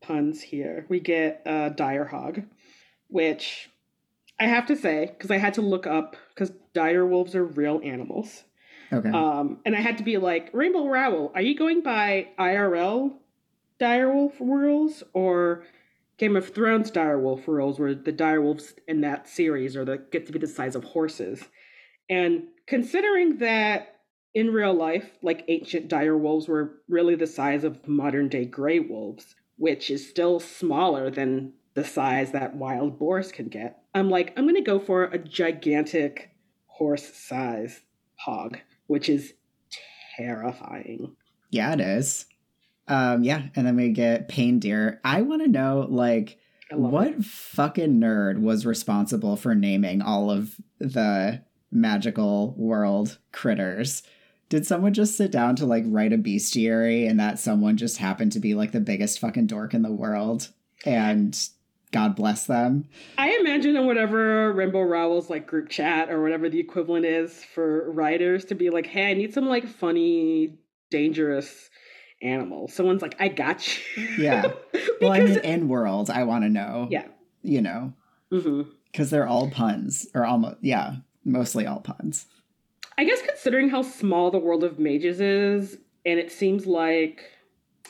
puns 0.00 0.40
here. 0.40 0.86
We 0.88 1.00
get 1.00 1.42
uh, 1.46 1.70
dire 1.70 2.06
hog, 2.06 2.42
which 3.08 3.68
I 4.38 4.46
have 4.46 4.66
to 4.66 4.76
say 4.76 5.06
because 5.06 5.30
I 5.30 5.38
had 5.38 5.54
to 5.54 5.62
look 5.62 5.86
up 5.86 6.16
because 6.30 6.52
dire 6.72 7.06
wolves 7.06 7.34
are 7.34 7.44
real 7.44 7.80
animals. 7.84 8.44
Okay. 8.92 9.10
Um, 9.10 9.60
and 9.64 9.74
I 9.74 9.80
had 9.80 9.98
to 9.98 10.04
be 10.04 10.18
like, 10.18 10.50
Rainbow 10.52 10.86
Rowell, 10.86 11.32
are 11.34 11.42
you 11.42 11.56
going 11.56 11.82
by 11.82 12.28
IRL 12.38 13.12
direwolf 13.80 14.38
rules 14.40 15.02
or 15.12 15.64
Game 16.16 16.36
of 16.36 16.54
Thrones 16.54 16.90
direwolf 16.90 17.46
rules, 17.46 17.78
where 17.78 17.94
the 17.94 18.12
direwolves 18.12 18.74
in 18.86 19.00
that 19.00 19.28
series 19.28 19.76
are 19.76 19.84
the 19.84 19.98
get 19.98 20.26
to 20.26 20.32
be 20.32 20.38
the 20.38 20.46
size 20.46 20.76
of 20.76 20.84
horses? 20.84 21.44
And 22.08 22.44
considering 22.66 23.38
that 23.38 24.00
in 24.34 24.52
real 24.52 24.74
life, 24.74 25.10
like 25.22 25.44
ancient 25.48 25.88
direwolves 25.88 26.48
were 26.48 26.80
really 26.88 27.14
the 27.14 27.26
size 27.26 27.64
of 27.64 27.86
modern 27.88 28.28
day 28.28 28.44
gray 28.44 28.80
wolves, 28.80 29.34
which 29.56 29.90
is 29.90 30.08
still 30.08 30.40
smaller 30.40 31.10
than 31.10 31.52
the 31.74 31.84
size 31.84 32.32
that 32.32 32.56
wild 32.56 32.98
boars 32.98 33.32
can 33.32 33.48
get. 33.48 33.82
I'm 33.94 34.10
like, 34.10 34.32
I'm 34.36 34.46
gonna 34.46 34.62
go 34.62 34.78
for 34.78 35.04
a 35.04 35.18
gigantic 35.18 36.30
horse 36.66 37.14
size 37.14 37.82
hog, 38.16 38.58
which 38.86 39.08
is 39.08 39.34
terrifying. 40.16 41.16
yeah, 41.50 41.72
it 41.72 41.80
is. 41.80 42.26
Um, 42.86 43.24
yeah, 43.24 43.46
and 43.56 43.66
then 43.66 43.76
we 43.76 43.90
get 43.90 44.28
pain 44.28 44.58
deer. 44.58 45.00
I 45.04 45.22
want 45.22 45.42
to 45.42 45.48
know, 45.48 45.86
like, 45.88 46.38
what 46.70 47.08
it. 47.08 47.24
fucking 47.24 47.98
nerd 48.00 48.40
was 48.40 48.66
responsible 48.66 49.36
for 49.36 49.54
naming 49.54 50.02
all 50.02 50.30
of 50.30 50.56
the 50.78 51.42
magical 51.74 52.54
world 52.56 53.18
critters? 53.32 54.02
Did 54.48 54.66
someone 54.66 54.94
just 54.94 55.16
sit 55.16 55.30
down 55.30 55.56
to 55.56 55.66
like 55.66 55.84
write 55.86 56.12
a 56.12 56.18
bestiary 56.18 57.08
and 57.08 57.18
that 57.18 57.38
someone 57.38 57.76
just 57.76 57.98
happened 57.98 58.32
to 58.32 58.40
be 58.40 58.54
like 58.54 58.72
the 58.72 58.80
biggest 58.80 59.18
fucking 59.18 59.46
dork 59.46 59.74
in 59.74 59.82
the 59.82 59.90
world 59.90 60.50
and 60.84 61.48
God 61.94 62.16
bless 62.16 62.46
them? 62.46 62.88
I 63.18 63.36
imagine 63.36 63.76
in 63.76 63.86
whatever 63.86 64.52
Rainbow 64.52 64.82
Rowell's 64.82 65.30
like 65.30 65.46
group 65.46 65.68
chat 65.68 66.10
or 66.10 66.20
whatever 66.20 66.48
the 66.48 66.58
equivalent 66.58 67.06
is 67.06 67.44
for 67.44 67.88
writers 67.92 68.44
to 68.46 68.56
be 68.56 68.68
like, 68.68 68.84
hey, 68.84 69.12
I 69.12 69.14
need 69.14 69.32
some 69.32 69.46
like 69.46 69.64
funny, 69.68 70.58
dangerous 70.90 71.70
animal. 72.20 72.66
Someone's 72.66 73.00
like, 73.00 73.14
I 73.20 73.28
got 73.28 73.68
you. 73.96 74.08
Yeah. 74.18 74.50
well, 75.00 75.12
I 75.12 75.20
mean, 75.20 75.38
in 75.38 75.68
world, 75.68 76.10
I 76.10 76.24
want 76.24 76.42
to 76.42 76.48
know. 76.48 76.88
Yeah. 76.90 77.06
You 77.42 77.62
know, 77.62 77.92
mm-hmm. 78.32 78.62
because 78.90 79.10
they're 79.10 79.28
all 79.28 79.48
puns, 79.50 80.08
or 80.14 80.24
almost, 80.24 80.56
yeah, 80.62 80.96
mostly 81.24 81.64
all 81.64 81.78
puns. 81.78 82.26
I 82.98 83.04
guess 83.04 83.22
considering 83.22 83.68
how 83.68 83.82
small 83.82 84.32
the 84.32 84.38
world 84.38 84.64
of 84.64 84.80
mages 84.80 85.20
is, 85.20 85.78
and 86.04 86.18
it 86.18 86.32
seems 86.32 86.66
like, 86.66 87.22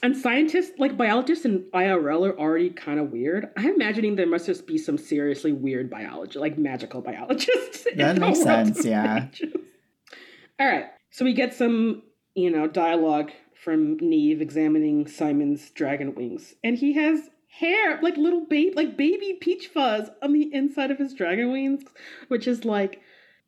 and 0.04 0.14
scientists, 0.14 0.72
like 0.76 0.98
biologists 0.98 1.46
in 1.46 1.60
IRL 1.72 2.28
are 2.28 2.38
already 2.38 2.68
kind 2.68 3.00
of 3.00 3.10
weird. 3.10 3.48
I'm 3.56 3.70
imagining 3.70 4.16
there 4.16 4.26
must 4.26 4.44
just 4.44 4.66
be 4.66 4.76
some 4.76 4.98
seriously 4.98 5.50
weird 5.50 5.88
biology, 5.88 6.38
like 6.38 6.58
magical 6.58 7.00
biologists. 7.00 7.86
That 7.96 8.18
makes 8.18 8.42
sense, 8.42 8.84
yeah. 8.84 9.28
All 10.60 10.66
right, 10.66 10.86
so 11.10 11.24
we 11.24 11.32
get 11.32 11.54
some, 11.54 12.02
you 12.34 12.50
know, 12.50 12.68
dialogue 12.68 13.30
from 13.64 13.96
Neve 13.96 14.42
examining 14.42 15.06
Simon's 15.06 15.70
dragon 15.70 16.14
wings, 16.14 16.52
and 16.62 16.76
he 16.76 16.92
has 16.92 17.30
hair 17.48 17.98
like 18.02 18.18
little 18.18 18.44
baby, 18.44 18.74
like 18.76 18.98
baby 18.98 19.38
peach 19.40 19.68
fuzz 19.68 20.10
on 20.22 20.34
the 20.34 20.52
inside 20.52 20.90
of 20.90 20.98
his 20.98 21.14
dragon 21.14 21.50
wings, 21.50 21.82
which 22.28 22.46
is 22.46 22.66
like 22.66 23.00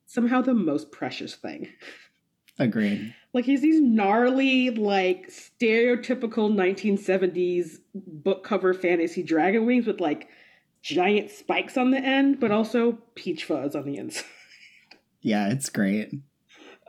somehow 0.07 0.41
the 0.41 0.55
most 0.55 0.91
precious 0.91 1.35
thing. 1.35 1.67
Agreed. 2.59 3.13
Like 3.33 3.45
he's 3.45 3.61
these 3.61 3.81
gnarly, 3.81 4.71
like 4.71 5.29
stereotypical 5.29 6.51
1970s 6.51 7.79
book 7.93 8.43
cover 8.43 8.73
fantasy 8.73 9.21
dragon 9.21 9.65
wings 9.65 9.85
with 9.85 9.99
like 9.99 10.27
giant 10.81 11.29
spikes 11.29 11.77
on 11.77 11.91
the 11.91 11.99
end, 11.99 12.39
but 12.39 12.51
also 12.51 12.97
peach 13.15 13.45
fuzz 13.45 13.75
on 13.75 13.85
the 13.85 13.97
inside. 13.97 14.25
Yeah, 15.21 15.49
it's 15.49 15.69
great. 15.69 16.13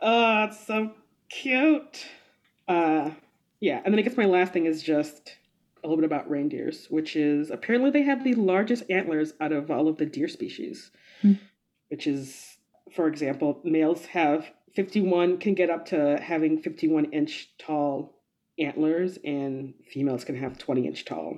Oh, 0.01 0.45
it's 0.45 0.65
so 0.65 0.93
cute. 1.29 2.05
Uh 2.67 3.11
yeah, 3.59 3.81
and 3.83 3.93
then 3.93 3.99
I 3.99 4.03
guess 4.03 4.15
my 4.15 4.25
last 4.25 4.53
thing 4.53 4.65
is 4.65 4.81
just 4.81 5.35
a 5.83 5.87
little 5.87 5.97
bit 5.97 6.05
about 6.05 6.29
reindeers, 6.29 6.87
which 6.89 7.15
is 7.15 7.51
apparently 7.51 7.91
they 7.91 8.03
have 8.03 8.23
the 8.23 8.35
largest 8.35 8.83
antlers 8.89 9.33
out 9.41 9.51
of 9.51 9.69
all 9.69 9.87
of 9.87 9.97
the 9.97 10.05
deer 10.05 10.27
species. 10.27 10.91
Hmm. 11.21 11.33
Which 11.89 12.07
is, 12.07 12.57
for 12.95 13.07
example, 13.07 13.59
males 13.63 14.05
have 14.07 14.49
51 14.75 15.37
can 15.37 15.53
get 15.53 15.69
up 15.69 15.87
to 15.87 16.19
having 16.21 16.61
51 16.61 17.05
inch 17.05 17.49
tall 17.57 18.15
antlers, 18.59 19.17
and 19.23 19.73
females 19.91 20.23
can 20.23 20.35
have 20.35 20.57
20 20.57 20.87
inch 20.87 21.05
tall 21.05 21.37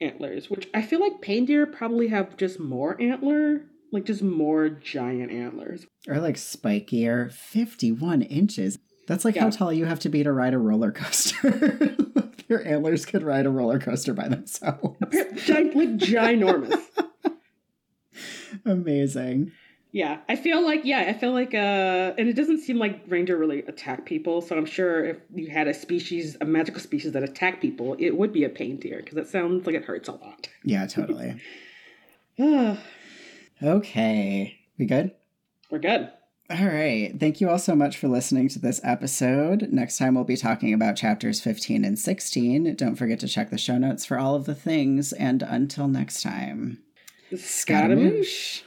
antlers. 0.00 0.50
Which 0.50 0.68
I 0.74 0.82
feel 0.82 1.00
like 1.00 1.20
pain 1.20 1.44
deer 1.46 1.66
probably 1.66 2.08
have 2.08 2.36
just 2.36 2.60
more 2.60 3.00
antler, 3.00 3.62
like 3.92 4.04
just 4.04 4.22
more 4.22 4.68
giant 4.68 5.30
antlers. 5.30 5.86
Or 6.08 6.18
like 6.18 6.36
spikier, 6.36 7.32
51 7.32 8.22
inches. 8.22 8.78
That's 9.06 9.24
like 9.24 9.36
how 9.36 9.50
tall 9.50 9.72
you 9.72 9.84
have 9.84 10.00
to 10.00 10.08
be 10.08 10.22
to 10.22 10.32
ride 10.32 10.54
a 10.54 10.58
roller 10.58 10.92
coaster. 10.92 11.96
Your 12.48 12.66
antlers 12.66 13.06
could 13.06 13.22
ride 13.22 13.46
a 13.46 13.50
roller 13.50 13.78
coaster 13.78 14.12
by 14.12 14.28
themselves. 14.28 14.98
Gi- 15.10 15.72
like 15.72 15.96
ginormous. 15.96 16.82
Amazing. 18.64 19.52
Yeah, 19.94 20.18
I 20.28 20.34
feel 20.34 20.60
like 20.64 20.80
yeah, 20.84 21.04
I 21.06 21.12
feel 21.12 21.30
like 21.30 21.54
uh, 21.54 22.14
and 22.18 22.28
it 22.28 22.34
doesn't 22.34 22.62
seem 22.62 22.80
like 22.80 23.04
reindeer 23.06 23.36
really 23.36 23.60
attack 23.60 24.04
people. 24.04 24.40
So 24.40 24.56
I'm 24.56 24.66
sure 24.66 25.04
if 25.04 25.18
you 25.32 25.48
had 25.48 25.68
a 25.68 25.72
species, 25.72 26.36
a 26.40 26.44
magical 26.44 26.80
species 26.80 27.12
that 27.12 27.22
attack 27.22 27.60
people, 27.60 27.94
it 28.00 28.10
would 28.10 28.32
be 28.32 28.42
a 28.42 28.48
pain 28.48 28.76
deer 28.80 28.96
because 28.96 29.16
it 29.18 29.28
sounds 29.28 29.66
like 29.66 29.76
it 29.76 29.84
hurts 29.84 30.08
a 30.08 30.12
lot. 30.12 30.48
Yeah, 30.64 30.86
totally. 30.86 31.40
Okay, 33.62 34.58
we 34.78 34.84
good? 34.84 35.12
We're 35.70 35.78
good. 35.78 36.10
All 36.50 36.66
right. 36.66 37.14
Thank 37.18 37.40
you 37.40 37.48
all 37.48 37.60
so 37.60 37.76
much 37.76 37.96
for 37.96 38.08
listening 38.08 38.48
to 38.48 38.58
this 38.58 38.80
episode. 38.82 39.68
Next 39.72 39.96
time, 39.96 40.16
we'll 40.16 40.24
be 40.24 40.36
talking 40.36 40.74
about 40.74 40.96
chapters 40.96 41.40
15 41.40 41.84
and 41.84 41.96
16. 41.96 42.74
Don't 42.74 42.96
forget 42.96 43.20
to 43.20 43.28
check 43.28 43.50
the 43.50 43.56
show 43.56 43.78
notes 43.78 44.04
for 44.04 44.18
all 44.18 44.34
of 44.34 44.44
the 44.44 44.56
things. 44.56 45.12
And 45.12 45.42
until 45.42 45.86
next 45.86 46.20
time. 46.20 46.82
Scaramouche. 47.34 48.64